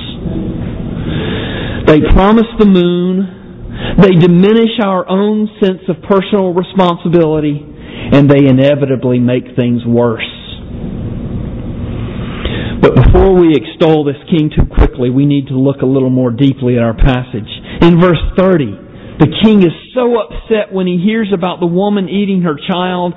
They 1.87 2.01
promised 2.13 2.53
the 2.59 2.67
moon, 2.67 3.44
they 4.03 4.15
diminish 4.19 4.81
our 4.83 5.09
own 5.09 5.49
sense 5.61 5.83
of 5.89 6.03
personal 6.09 6.53
responsibility, 6.53 7.61
and 8.13 8.29
they 8.29 8.47
inevitably 8.47 9.19
make 9.19 9.55
things 9.57 9.83
worse. 9.87 10.27
But 12.83 12.97
before 12.97 13.33
we 13.35 13.57
extol 13.57 14.05
this 14.05 14.21
king 14.29 14.51
too 14.51 14.67
quickly, 14.67 15.09
we 15.09 15.27
need 15.27 15.49
to 15.49 15.55
look 15.55 15.81
a 15.81 15.87
little 15.87 16.11
more 16.11 16.31
deeply 16.31 16.77
at 16.77 16.83
our 16.83 16.93
passage. 16.93 17.49
In 17.81 18.01
verse 18.01 18.21
30, 18.37 18.85
the 19.17 19.31
king 19.43 19.63
is 19.63 19.73
so 19.95 20.21
upset 20.21 20.73
when 20.73 20.87
he 20.87 20.99
hears 20.99 21.31
about 21.33 21.61
the 21.61 21.67
woman 21.67 22.09
eating 22.09 22.43
her 22.43 22.59
child 22.69 23.15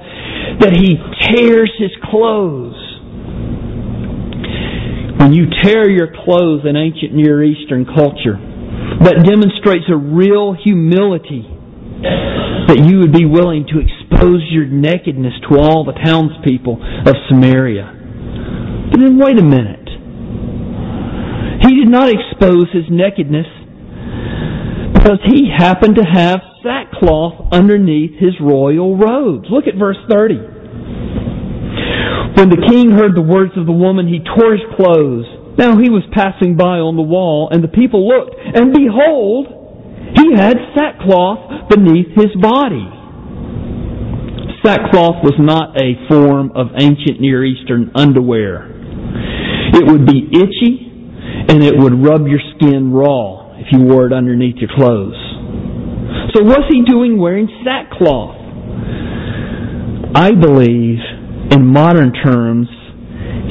that 0.62 0.72
he 0.72 0.96
tears 1.34 1.72
his 1.80 1.92
clothes. 2.10 2.78
When 5.20 5.34
you 5.34 5.48
tear 5.64 5.90
your 5.90 6.14
clothes 6.24 6.62
in 6.64 6.78
ancient 6.78 7.14
Near 7.14 7.44
Eastern 7.44 7.84
culture, 7.84 8.38
that 9.04 9.24
demonstrates 9.24 9.86
a 9.90 9.98
real 9.98 10.54
humility 10.54 11.46
that 12.68 12.84
you 12.84 13.00
would 13.00 13.14
be 13.14 13.26
willing 13.26 13.66
to 13.70 13.80
expose 13.80 14.42
your 14.50 14.66
nakedness 14.66 15.34
to 15.50 15.58
all 15.58 15.86
the 15.86 15.94
townspeople 15.94 16.78
of 17.06 17.16
Samaria. 17.30 17.94
But 18.92 19.00
then 19.00 19.18
wait 19.18 19.40
a 19.40 19.44
minute. 19.44 19.88
He 21.62 21.76
did 21.76 21.90
not 21.90 22.10
expose 22.10 22.68
his 22.74 22.86
nakedness 22.90 23.48
because 24.94 25.20
he 25.26 25.50
happened 25.56 25.96
to 25.96 26.04
have 26.04 26.40
sackcloth 26.64 27.54
underneath 27.54 28.20
his 28.20 28.34
royal 28.42 28.98
robes. 28.98 29.48
Look 29.50 29.68
at 29.68 29.76
verse 29.80 29.98
30. 30.10 30.36
When 32.36 32.50
the 32.50 32.66
king 32.70 32.92
heard 32.92 33.16
the 33.16 33.22
words 33.22 33.54
of 33.58 33.66
the 33.66 33.72
woman, 33.72 34.08
he 34.08 34.20
tore 34.20 34.54
his 34.54 34.66
clothes 34.76 35.26
now 35.58 35.78
he 35.78 35.90
was 35.90 36.04
passing 36.14 36.56
by 36.56 36.78
on 36.78 36.96
the 36.96 37.02
wall, 37.02 37.50
and 37.52 37.64
the 37.64 37.68
people 37.68 38.08
looked, 38.08 38.36
and 38.38 38.74
behold, 38.74 39.50
he 40.16 40.34
had 40.38 40.58
sackcloth 40.78 41.70
beneath 41.70 42.14
his 42.16 42.34
body. 42.40 42.86
Sackcloth 44.64 45.24
was 45.24 45.36
not 45.40 45.80
a 45.82 45.98
form 46.08 46.52
of 46.56 46.68
ancient 46.80 47.20
Near 47.22 47.44
Eastern 47.46 47.92
underwear. 47.96 48.70
It 49.74 49.86
would 49.86 50.06
be 50.06 50.30
itchy, 50.32 50.88
and 51.50 51.64
it 51.64 51.78
would 51.78 51.94
rub 51.94 52.28
your 52.28 52.40
skin 52.56 52.92
raw 52.92 53.54
if 53.58 53.68
you 53.72 53.82
wore 53.84 54.08
it 54.08 54.14
underneath 54.14 54.58
your 54.58 54.70
clothes. 54.76 55.18
So 56.34 56.44
what's 56.44 56.68
he 56.70 56.84
doing 56.84 57.18
wearing 57.18 57.48
sackcloth? 57.64 58.36
I 60.16 60.32
believe, 60.32 61.00
in 61.52 61.66
modern 61.66 62.14
terms, 62.14 62.68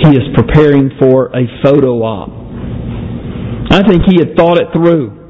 he 0.03 0.11
is 0.13 0.25
preparing 0.35 0.91
for 0.99 1.29
a 1.35 1.47
photo 1.63 2.03
op. 2.03 2.29
I 3.73 3.83
think 3.89 4.03
he 4.07 4.19
had 4.19 4.37
thought 4.37 4.59
it 4.59 4.69
through. 4.73 5.27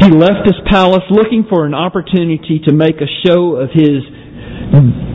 He 0.00 0.10
left 0.10 0.46
his 0.46 0.56
palace 0.70 1.02
looking 1.10 1.46
for 1.48 1.66
an 1.66 1.74
opportunity 1.74 2.60
to 2.66 2.72
make 2.72 2.96
a 3.00 3.10
show 3.26 3.56
of 3.56 3.70
his 3.70 4.02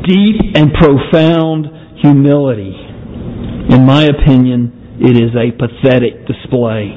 deep 0.03 0.55
and 0.55 0.73
profound 0.73 1.67
humility. 2.01 2.75
In 3.69 3.85
my 3.85 4.03
opinion, 4.03 4.97
it 4.99 5.15
is 5.15 5.31
a 5.35 5.51
pathetic 5.55 6.27
display. 6.27 6.91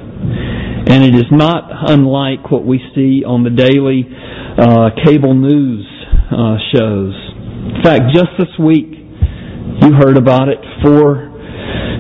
And 0.89 1.03
it 1.03 1.15
is 1.15 1.31
not 1.31 1.91
unlike 1.91 2.51
what 2.51 2.65
we 2.65 2.79
see 2.95 3.25
on 3.25 3.45
the 3.45 3.51
daily 3.51 4.07
uh, 4.59 4.91
cable 5.05 5.35
news 5.35 5.87
uh, 6.31 6.57
shows. 6.75 7.15
In 7.77 7.83
fact, 7.83 8.05
just 8.15 8.31
this 8.39 8.51
week, 8.59 8.87
you 9.83 9.93
heard 9.95 10.17
about 10.17 10.49
it. 10.49 10.59
Four 10.83 11.36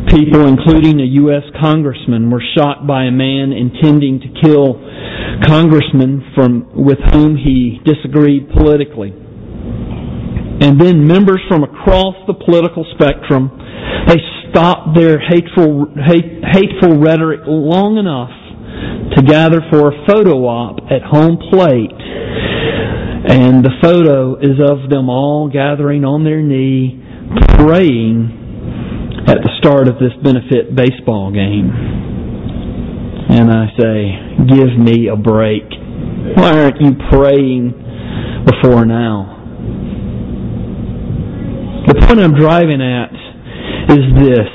people, 0.09 0.46
including 0.46 1.00
a 1.00 1.09
U.S. 1.26 1.42
congressman, 1.61 2.31
were 2.31 2.42
shot 2.57 2.87
by 2.87 3.05
a 3.05 3.11
man 3.11 3.52
intending 3.52 4.20
to 4.20 4.29
kill 4.40 4.81
congressmen 5.44 6.33
from, 6.35 6.70
with 6.74 6.98
whom 7.12 7.37
he 7.37 7.81
disagreed 7.85 8.48
politically. 8.50 9.12
And 10.61 10.81
then 10.81 11.07
members 11.07 11.40
from 11.48 11.64
across 11.64 12.16
the 12.26 12.35
political 12.35 12.87
spectrum, 12.94 13.50
they 14.09 14.16
stopped 14.48 14.96
their 14.96 15.18
hateful, 15.18 15.92
hate, 15.94 16.40
hateful 16.42 16.96
rhetoric 16.98 17.40
long 17.46 17.98
enough 17.98 18.33
to 19.16 19.22
gather 19.22 19.61
for 19.70 19.88
a 19.88 20.07
photo 20.07 20.46
op 20.46 20.81
at 20.90 21.02
home 21.02 21.38
plate. 21.50 21.92
And 23.29 23.64
the 23.64 23.74
photo 23.83 24.37
is 24.37 24.57
of 24.62 24.88
them 24.88 25.11
all 25.11 25.50
gathering 25.52 26.05
on 26.05 26.24
their 26.24 26.40
knee, 26.40 27.02
praying 27.59 28.45
at 29.26 29.42
the 29.42 29.50
start 29.58 29.88
of 29.88 29.98
this 29.98 30.14
benefit 30.22 30.74
baseball 30.74 31.32
game. 31.32 31.70
And 33.28 33.50
I 33.50 33.66
say, 33.74 34.46
give 34.46 34.78
me 34.78 35.08
a 35.08 35.16
break. 35.16 35.66
Why 36.38 36.62
aren't 36.62 36.80
you 36.80 36.94
praying 37.10 37.74
before 38.46 38.86
now? 38.86 39.34
The 41.86 41.94
point 42.06 42.20
I'm 42.20 42.34
driving 42.34 42.78
at 42.82 43.10
is 43.90 44.06
this. 44.14 44.50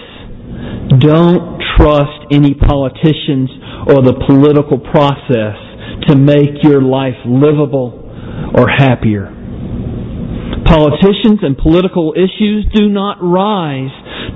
Don't 0.99 1.60
trust 1.75 2.31
any 2.31 2.53
politicians 2.53 3.51
or 3.91 4.03
the 4.03 4.15
political 4.27 4.79
process 4.79 5.60
to 6.07 6.15
make 6.15 6.63
your 6.63 6.81
life 6.81 7.19
livable 7.25 7.99
or 8.55 8.67
happier. 8.67 9.31
Politicians 10.63 11.43
and 11.43 11.57
political 11.57 12.13
issues 12.15 12.65
do 12.73 12.88
not 12.88 13.17
rise 13.21 13.91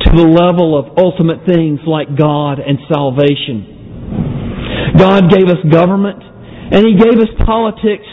to 0.05 0.11
the 0.15 0.27
level 0.27 0.77
of 0.77 0.97
ultimate 0.97 1.45
things 1.45 1.79
like 1.85 2.15
God 2.17 2.59
and 2.59 2.79
salvation. 2.87 4.95
God 4.97 5.29
gave 5.29 5.49
us 5.49 5.57
government 5.71 6.23
and 6.71 6.85
He 6.85 6.95
gave 6.97 7.19
us 7.19 7.29
politics 7.45 8.07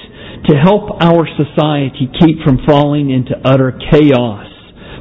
to 0.49 0.57
help 0.57 0.91
our 1.01 1.29
society 1.39 2.11
keep 2.19 2.43
from 2.45 2.59
falling 2.67 3.11
into 3.11 3.35
utter 3.45 3.79
chaos 3.91 4.47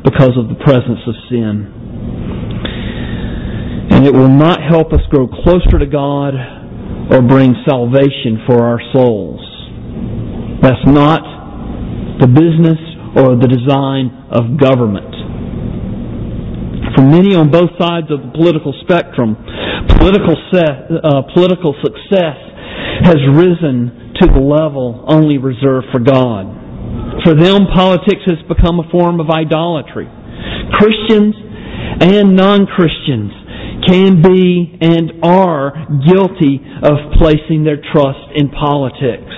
because 0.04 0.38
of 0.38 0.50
the 0.50 0.56
presence 0.64 1.00
of 1.08 1.16
sin. 1.30 1.74
And 3.92 4.06
it 4.06 4.14
will 4.14 4.30
not 4.30 4.62
help 4.62 4.94
us 4.94 5.02
grow 5.10 5.28
closer 5.28 5.80
to 5.80 5.86
God 5.86 6.36
or 7.12 7.22
bring 7.22 7.56
salvation 7.68 8.44
for 8.48 8.64
our 8.64 8.80
souls. 8.94 9.42
That's 10.62 10.86
not 10.86 11.22
the 12.20 12.28
business 12.28 12.80
or 13.18 13.36
the 13.36 13.50
design 13.50 14.28
of 14.32 14.58
government. 14.58 15.21
For 16.96 17.04
many 17.08 17.36
on 17.36 17.52
both 17.52 17.72
sides 17.80 18.12
of 18.12 18.20
the 18.20 18.32
political 18.36 18.74
spectrum, 18.84 19.38
political, 19.98 20.36
uh, 20.36 21.24
political 21.34 21.76
success 21.80 22.38
has 23.08 23.20
risen 23.32 24.14
to 24.20 24.28
the 24.28 24.40
level 24.40 25.06
only 25.08 25.38
reserved 25.38 25.88
for 25.92 26.00
God. 26.00 26.52
For 27.24 27.34
them, 27.34 27.68
politics 27.74 28.22
has 28.28 28.42
become 28.48 28.80
a 28.80 28.90
form 28.92 29.20
of 29.20 29.30
idolatry. 29.30 30.10
Christians 30.74 31.36
and 32.02 32.36
non-Christians 32.36 33.32
can 33.88 34.22
be 34.22 34.78
and 34.82 35.24
are 35.24 35.74
guilty 36.06 36.62
of 36.84 37.18
placing 37.18 37.64
their 37.64 37.82
trust 37.94 38.36
in 38.36 38.50
politics. 38.50 39.32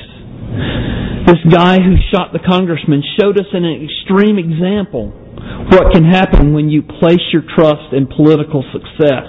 This 1.27 1.39
guy 1.51 1.79
who 1.79 1.95
shot 2.11 2.33
the 2.33 2.43
congressman 2.43 3.01
showed 3.19 3.39
us 3.39 3.47
an 3.53 3.63
extreme 3.63 4.37
example 4.37 5.22
what 5.71 5.93
can 5.93 6.03
happen 6.03 6.53
when 6.53 6.69
you 6.69 6.84
place 6.84 7.23
your 7.32 7.43
trust 7.56 7.93
in 7.93 8.08
political 8.08 8.63
success 8.71 9.27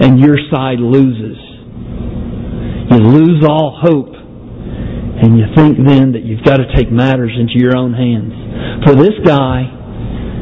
and 0.00 0.18
your 0.20 0.36
side 0.52 0.78
loses. 0.78 1.38
You 2.90 2.98
lose 2.98 3.44
all 3.48 3.78
hope 3.80 4.14
and 5.22 5.36
you 5.38 5.44
think 5.54 5.76
then 5.76 6.12
that 6.12 6.24
you've 6.24 6.44
got 6.44 6.56
to 6.56 6.66
take 6.74 6.90
matters 6.90 7.32
into 7.38 7.58
your 7.58 7.76
own 7.76 7.92
hands. 7.92 8.32
For 8.86 8.94
this 8.94 9.14
guy 9.24 9.62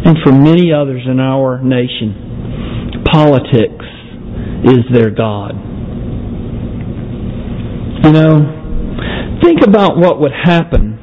and 0.04 0.16
for 0.24 0.32
many 0.32 0.72
others 0.72 1.02
in 1.04 1.18
our 1.18 1.60
nation, 1.62 3.04
politics 3.10 3.86
is 4.64 4.84
their 4.92 5.10
God. 5.10 5.54
You 8.04 8.12
know, 8.12 9.38
think 9.42 9.62
about 9.66 9.98
what 9.98 10.20
would 10.20 10.32
happen 10.32 10.97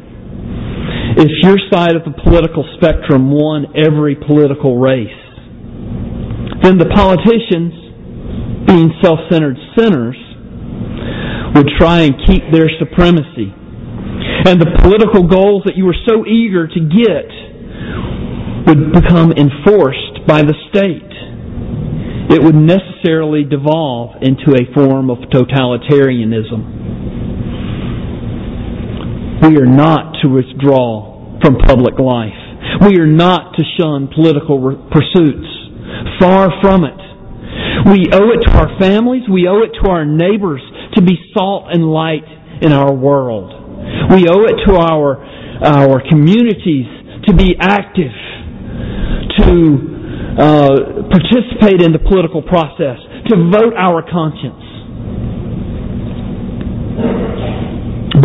if 1.18 1.32
your 1.42 1.58
side 1.72 1.96
of 1.96 2.04
the 2.04 2.12
political 2.24 2.64
spectrum 2.76 3.32
won 3.32 3.72
every 3.76 4.16
political 4.16 4.78
race. 4.78 5.08
Then 6.62 6.78
the 6.78 6.92
politicians, 6.92 7.72
being 8.68 8.92
self-centered 9.02 9.58
sinners, 9.78 10.18
would 11.56 11.70
try 11.80 12.02
and 12.02 12.16
keep 12.28 12.44
their 12.52 12.68
supremacy. 12.80 13.54
And 14.46 14.60
the 14.60 14.76
political 14.84 15.24
goals 15.24 15.64
that 15.66 15.78
you 15.78 15.86
were 15.86 15.96
so 16.06 16.26
eager 16.28 16.68
to 16.68 16.80
get 16.84 17.30
would 18.68 18.92
become 18.92 19.32
enforced 19.32 20.28
by 20.28 20.42
the 20.42 20.54
state. 20.70 21.14
It 22.28 22.42
would 22.42 22.56
necessarily 22.56 23.44
devolve 23.44 24.22
into 24.22 24.58
a 24.58 24.66
form 24.74 25.10
of 25.10 25.20
totalitarianism. 25.30 26.85
We 29.46 29.58
are 29.58 29.70
not 29.70 30.18
to 30.24 30.28
withdraw 30.28 31.38
from 31.42 31.58
public 31.68 32.00
life. 32.00 32.34
We 32.82 32.98
are 32.98 33.06
not 33.06 33.54
to 33.54 33.64
shun 33.78 34.10
political 34.10 34.58
pursuits. 34.90 35.46
Far 36.20 36.50
from 36.62 36.84
it. 36.84 36.98
We 37.86 38.10
owe 38.12 38.34
it 38.34 38.42
to 38.50 38.52
our 38.58 38.80
families. 38.80 39.22
We 39.30 39.48
owe 39.48 39.62
it 39.62 39.78
to 39.84 39.90
our 39.90 40.04
neighbors 40.04 40.62
to 40.96 41.02
be 41.04 41.14
salt 41.38 41.66
and 41.70 41.86
light 41.86 42.26
in 42.62 42.72
our 42.72 42.92
world. 42.92 43.54
We 44.10 44.28
owe 44.28 44.46
it 44.50 44.58
to 44.66 44.76
our, 44.78 45.24
our 45.62 46.02
communities 46.10 46.90
to 47.28 47.34
be 47.36 47.56
active, 47.60 48.16
to 49.46 49.46
uh, 50.42 50.70
participate 51.14 51.86
in 51.86 51.94
the 51.94 52.02
political 52.02 52.42
process, 52.42 52.98
to 53.30 53.36
vote 53.54 53.74
our 53.78 54.02
conscience. 54.02 54.65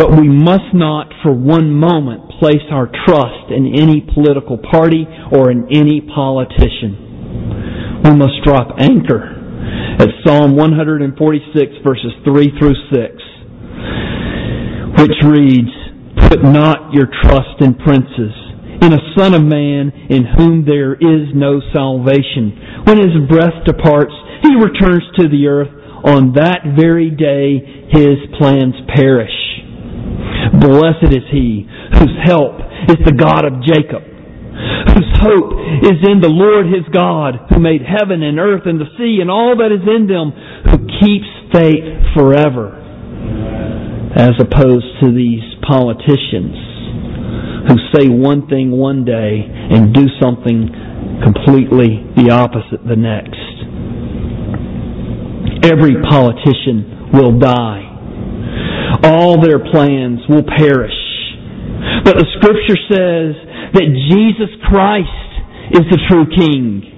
But 0.01 0.17
we 0.17 0.25
must 0.27 0.73
not 0.73 1.13
for 1.21 1.31
one 1.31 1.77
moment 1.77 2.27
place 2.41 2.65
our 2.71 2.89
trust 3.05 3.51
in 3.53 3.77
any 3.77 4.01
political 4.01 4.57
party 4.57 5.05
or 5.31 5.51
in 5.51 5.67
any 5.69 6.01
politician. 6.01 8.01
We 8.03 8.15
must 8.17 8.41
drop 8.43 8.81
anchor 8.81 9.29
at 10.01 10.09
Psalm 10.25 10.55
146 10.55 11.85
verses 11.85 12.13
3 12.25 12.49
through 12.57 12.73
6, 12.89 12.97
which 15.05 15.13
reads, 15.21 15.69
Put 16.33 16.49
not 16.49 16.97
your 16.97 17.05
trust 17.21 17.61
in 17.61 17.75
princes, 17.75 18.33
in 18.81 18.97
a 18.97 19.05
son 19.15 19.35
of 19.35 19.43
man 19.45 19.91
in 20.09 20.25
whom 20.35 20.65
there 20.65 20.95
is 20.95 21.29
no 21.35 21.61
salvation. 21.71 22.57
When 22.89 22.97
his 22.97 23.13
breath 23.29 23.65
departs, 23.67 24.13
he 24.41 24.55
returns 24.55 25.03
to 25.19 25.29
the 25.29 25.45
earth. 25.45 25.69
On 26.03 26.33
that 26.33 26.73
very 26.75 27.11
day, 27.11 27.61
his 27.93 28.17
plans 28.39 28.73
perish. 28.97 29.29
Blessed 30.59 31.11
is 31.13 31.25
he 31.31 31.67
whose 31.97 32.15
help 32.25 32.59
is 32.89 32.99
the 33.05 33.15
God 33.15 33.45
of 33.45 33.63
Jacob 33.63 34.11
whose 34.93 35.09
hope 35.21 35.53
is 35.83 35.99
in 36.05 36.19
the 36.19 36.29
Lord 36.29 36.67
his 36.67 36.85
God, 36.91 37.49
who 37.49 37.59
made 37.59 37.81
heaven 37.81 38.21
and 38.21 38.39
earth 38.39 38.63
and 38.65 38.79
the 38.79 38.89
sea 38.97 39.19
and 39.21 39.31
all 39.31 39.55
that 39.57 39.71
is 39.71 39.85
in 39.87 40.07
them, 40.07 40.31
who 40.67 40.77
keeps 40.99 41.29
faith 41.53 41.85
forever, 42.13 42.75
as 44.15 44.35
opposed 44.39 44.99
to 45.01 45.11
these 45.13 45.43
politicians 45.65 46.57
who 47.69 47.77
say 47.93 48.09
one 48.09 48.47
thing 48.47 48.71
one 48.71 49.05
day 49.05 49.45
and 49.45 49.93
do 49.93 50.07
something 50.19 50.69
completely 51.23 52.03
the 52.17 52.31
opposite 52.31 52.83
the 52.87 52.97
next. 52.97 53.37
Every 55.63 56.01
politician 56.01 57.11
will 57.13 57.37
die. 57.37 57.90
All 59.03 59.41
their 59.41 59.59
plans 59.59 60.21
will 60.29 60.43
perish. 60.43 60.97
But 62.05 62.17
the 62.17 62.27
scripture 62.37 62.79
says 62.89 63.33
that 63.73 63.87
Jesus 64.09 64.51
Christ 64.69 65.31
is 65.73 65.85
the 65.89 66.01
true 66.09 66.25
King. 66.29 66.91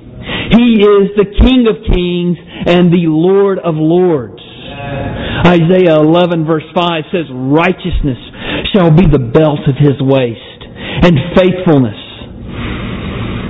He 0.52 0.84
is 0.84 1.16
the 1.16 1.28
King 1.40 1.68
of 1.68 1.84
kings 1.84 2.38
and 2.68 2.92
the 2.92 3.08
Lord 3.08 3.60
of 3.60 3.76
lords. 3.76 4.42
Isaiah 5.46 6.00
11 6.00 6.46
verse 6.46 6.64
5 6.76 7.04
says, 7.12 7.28
Righteousness 7.32 8.20
shall 8.72 8.92
be 8.92 9.06
the 9.06 9.20
belt 9.20 9.68
of 9.68 9.76
his 9.76 10.00
waist, 10.00 10.60
and 11.04 11.20
faithfulness 11.36 12.00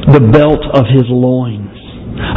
the 0.09 0.19
belt 0.33 0.65
of 0.73 0.85
his 0.89 1.07
loins. 1.07 1.71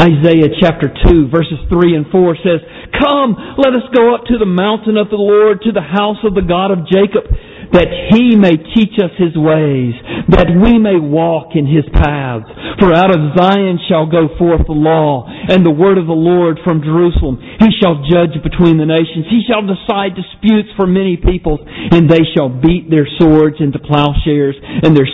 Isaiah 0.00 0.52
chapter 0.60 0.92
2 1.08 1.28
verses 1.28 1.58
3 1.68 1.96
and 1.96 2.06
4 2.12 2.36
says, 2.44 2.60
Come, 3.00 3.36
let 3.58 3.74
us 3.74 3.84
go 3.94 4.14
up 4.14 4.24
to 4.26 4.38
the 4.38 4.46
mountain 4.48 4.96
of 4.96 5.10
the 5.10 5.20
Lord, 5.20 5.62
to 5.62 5.72
the 5.72 5.84
house 5.84 6.18
of 6.24 6.34
the 6.34 6.42
God 6.42 6.70
of 6.70 6.86
Jacob 6.88 7.28
that 7.72 7.88
he 8.12 8.36
may 8.36 8.54
teach 8.76 8.94
us 9.02 9.10
his 9.18 9.34
ways, 9.34 9.94
that 10.30 10.50
we 10.52 10.78
may 10.78 10.98
walk 10.98 11.56
in 11.58 11.66
his 11.66 11.84
paths. 11.92 12.46
For 12.78 12.92
out 12.92 13.10
of 13.10 13.34
Zion 13.34 13.78
shall 13.88 14.06
go 14.06 14.28
forth 14.38 14.66
the 14.66 14.76
law, 14.76 15.26
and 15.26 15.64
the 15.64 15.74
word 15.74 15.98
of 15.98 16.06
the 16.06 16.16
Lord 16.16 16.60
from 16.62 16.84
Jerusalem. 16.84 17.40
He 17.40 17.72
shall 17.80 18.04
judge 18.06 18.36
between 18.44 18.76
the 18.78 18.86
nations. 18.86 19.26
He 19.26 19.42
shall 19.48 19.64
decide 19.64 20.14
disputes 20.14 20.70
for 20.76 20.86
many 20.86 21.16
peoples, 21.16 21.60
and 21.64 22.08
they 22.08 22.22
shall 22.36 22.52
beat 22.52 22.90
their 22.90 23.08
swords 23.18 23.56
into 23.60 23.80
plowshares, 23.80 24.56
and 24.60 24.96
their 24.96 25.08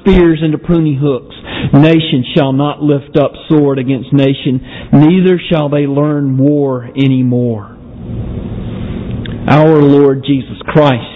spears 0.00 0.42
into 0.42 0.58
pruning 0.58 0.98
hooks. 0.98 1.34
Nation 1.72 2.24
shall 2.34 2.52
not 2.52 2.82
lift 2.82 3.16
up 3.16 3.32
sword 3.48 3.78
against 3.78 4.12
nation, 4.12 4.60
neither 4.92 5.40
shall 5.50 5.68
they 5.68 5.86
learn 5.86 6.36
war 6.36 6.88
any 6.96 7.22
more. 7.22 7.76
Our 9.48 9.80
Lord 9.80 10.24
Jesus 10.26 10.58
Christ 10.66 11.15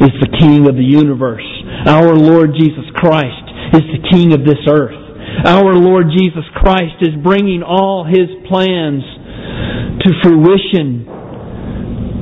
is 0.00 0.14
the 0.22 0.30
King 0.38 0.68
of 0.68 0.76
the 0.76 0.86
universe. 0.86 1.46
Our 1.86 2.14
Lord 2.14 2.54
Jesus 2.58 2.86
Christ 2.94 3.46
is 3.74 3.82
the 3.90 4.02
King 4.10 4.32
of 4.32 4.44
this 4.46 4.62
earth. 4.70 4.98
Our 5.44 5.74
Lord 5.74 6.06
Jesus 6.16 6.44
Christ 6.54 7.02
is 7.02 7.14
bringing 7.22 7.62
all 7.62 8.06
His 8.06 8.30
plans 8.48 9.02
to 10.02 10.10
fruition 10.22 11.06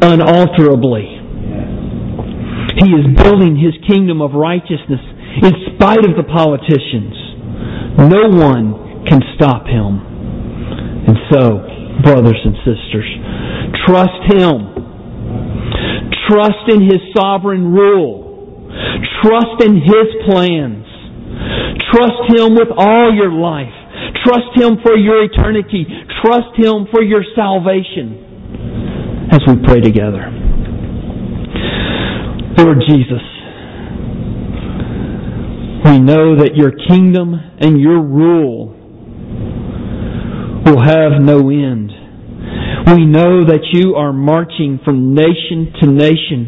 unalterably. 0.03 1.17
He 2.81 2.93
is 2.93 3.07
building 3.17 3.57
His 3.57 3.73
kingdom 3.89 4.21
of 4.21 4.33
righteousness 4.33 5.01
in 5.43 5.53
spite 5.77 6.05
of 6.05 6.17
the 6.17 6.29
politicians. 6.29 7.17
No 7.97 8.29
one 8.29 9.05
can 9.09 9.21
stop 9.37 9.65
Him. 9.65 10.01
And 11.09 11.17
so, 11.33 11.65
brothers 12.05 12.41
and 12.45 12.57
sisters, 12.65 13.09
trust 13.87 14.21
Him 14.33 14.86
Trust 16.29 16.69
in 16.69 16.83
His 16.83 17.01
sovereign 17.17 17.73
rule. 17.73 18.69
Trust 19.23 19.63
in 19.65 19.77
His 19.77 20.09
plans. 20.29 20.87
Trust 21.93 22.23
Him 22.35 22.55
with 22.55 22.69
all 22.77 23.15
your 23.15 23.33
life. 23.33 23.73
Trust 24.25 24.51
Him 24.55 24.79
for 24.83 24.97
your 24.97 25.25
eternity. 25.25 25.87
Trust 26.23 26.57
Him 26.57 26.87
for 26.91 27.03
your 27.03 27.23
salvation. 27.35 29.29
As 29.31 29.41
we 29.47 29.57
pray 29.65 29.81
together. 29.81 30.31
Lord 32.59 32.79
Jesus, 32.89 33.23
we 35.85 36.01
know 36.01 36.37
that 36.37 36.57
your 36.57 36.73
kingdom 36.89 37.35
and 37.59 37.79
your 37.81 38.01
rule 38.01 38.75
will 40.65 40.81
have 40.83 41.21
no 41.21 41.51
end. 41.51 41.93
We 42.87 43.05
know 43.05 43.45
that 43.45 43.67
you 43.73 43.97
are 43.97 44.13
marching 44.13 44.79
from 44.85 45.13
nation 45.13 45.73
to 45.83 45.91
nation, 45.91 46.47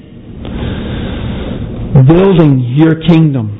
building 2.06 2.76
your 2.78 2.94
kingdom, 3.08 3.58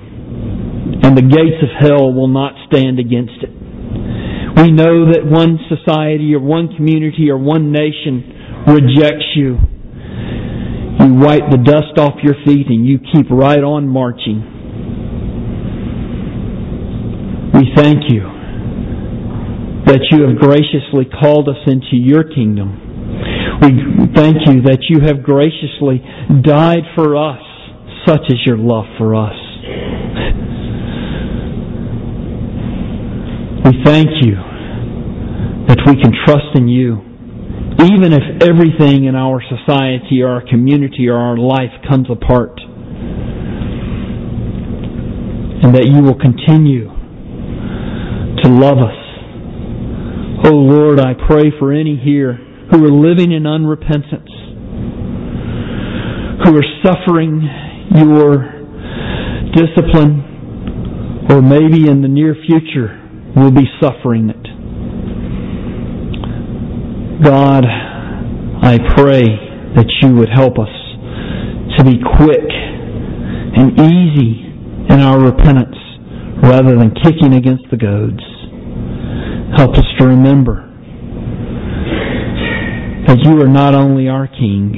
and 1.03 1.19
the 1.19 1.23
gates 1.23 1.59
of 1.61 1.71
hell 1.81 2.13
will 2.13 2.29
not 2.29 2.53
stand 2.71 3.01
against 3.01 3.43
it. 3.43 3.51
We 3.51 4.71
know 4.71 5.11
that 5.11 5.27
one 5.27 5.59
society 5.69 6.33
or 6.37 6.41
one 6.41 6.77
community 6.77 7.29
or 7.31 7.37
one 7.37 7.73
nation 7.73 8.63
rejects 8.69 9.27
you. 9.35 9.59
You 11.01 11.15
wipe 11.15 11.51
the 11.51 11.59
dust 11.59 11.99
off 11.99 12.23
your 12.23 12.37
feet 12.47 12.69
and 12.69 12.87
you 12.87 13.01
keep 13.13 13.29
right 13.29 13.59
on 13.59 13.89
marching. 13.89 14.55
We 17.55 17.73
thank 17.75 18.09
you 18.09 18.38
that 19.89 20.05
you 20.13 20.29
have 20.29 20.37
graciously 20.37 21.09
called 21.09 21.49
us 21.49 21.65
into 21.67 21.97
your 21.97 22.23
kingdom. 22.23 22.77
We 23.65 23.73
thank 24.13 24.37
you 24.45 24.61
that 24.69 24.85
you 24.89 25.01
have 25.01 25.25
graciously 25.25 26.05
died 26.45 26.85
for 26.95 27.17
us. 27.17 27.41
Such 28.07 28.21
is 28.29 28.37
your 28.45 28.59
love 28.59 28.85
for 28.99 29.17
us. 29.17 29.35
We 33.65 33.83
thank 33.83 34.09
you 34.21 34.37
that 35.73 35.81
we 35.89 35.97
can 35.97 36.13
trust 36.25 36.53
in 36.55 36.69
you. 36.69 37.01
Even 37.81 38.13
if 38.13 38.43
everything 38.43 39.05
in 39.05 39.17
our 39.17 39.41
society 39.41 40.21
or 40.21 40.29
our 40.29 40.45
community 40.47 41.09
or 41.09 41.17
our 41.17 41.39
life 41.39 41.73
comes 41.89 42.11
apart. 42.11 42.61
And 45.65 45.75
that 45.75 45.87
you 45.87 46.03
will 46.03 46.19
continue 46.19 46.89
to 48.45 48.49
love 48.49 48.79
us 48.79 49.08
Oh 50.51 50.55
Lord, 50.55 50.99
I 50.99 51.13
pray 51.29 51.53
for 51.59 51.75
any 51.75 52.01
here 52.03 52.33
who 52.71 52.83
are 52.83 52.91
living 52.91 53.33
in 53.33 53.43
unrepentance, 53.43 54.33
who 56.43 56.57
are 56.57 56.65
suffering 56.83 57.43
your 57.95 58.49
discipline, 59.53 61.27
or 61.29 61.43
maybe 61.43 61.91
in 61.91 62.01
the 62.01 62.09
near 62.09 62.35
future 62.47 62.99
will 63.37 63.51
be 63.51 63.67
suffering 63.79 64.31
it. 64.31 64.43
God, 67.23 67.67
I 67.67 68.79
pray 68.97 69.25
that 69.77 69.87
you 70.01 70.15
would 70.15 70.31
help 70.35 70.59
us 70.59 70.73
to 71.77 71.85
be 71.85 72.01
quick 72.17 72.49
and 72.49 73.79
easy 73.79 74.49
in 74.89 75.01
our 75.01 75.21
repentance 75.21 75.77
rather 76.43 76.75
than 76.75 76.95
kicking 77.03 77.35
against 77.35 77.65
the 77.71 77.77
goads. 77.77 78.23
Help 79.57 79.77
us 79.77 79.85
to 79.99 80.07
remember 80.07 80.65
that 83.07 83.19
you 83.25 83.41
are 83.41 83.49
not 83.49 83.75
only 83.75 84.09
our 84.09 84.27
King, 84.27 84.77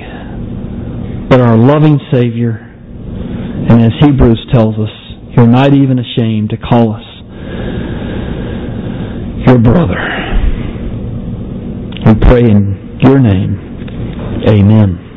but 1.28 1.40
our 1.40 1.56
loving 1.56 1.98
Savior. 2.12 2.66
And 3.68 3.82
as 3.82 3.90
Hebrews 4.00 4.46
tells 4.52 4.74
us, 4.78 4.90
you're 5.36 5.46
not 5.46 5.74
even 5.74 5.98
ashamed 5.98 6.50
to 6.50 6.56
call 6.56 6.94
us 6.94 7.04
your 9.46 9.58
brother. 9.58 9.98
We 12.06 12.14
pray 12.14 12.40
in 12.40 12.98
your 13.02 13.18
name. 13.18 14.44
Amen. 14.48 15.09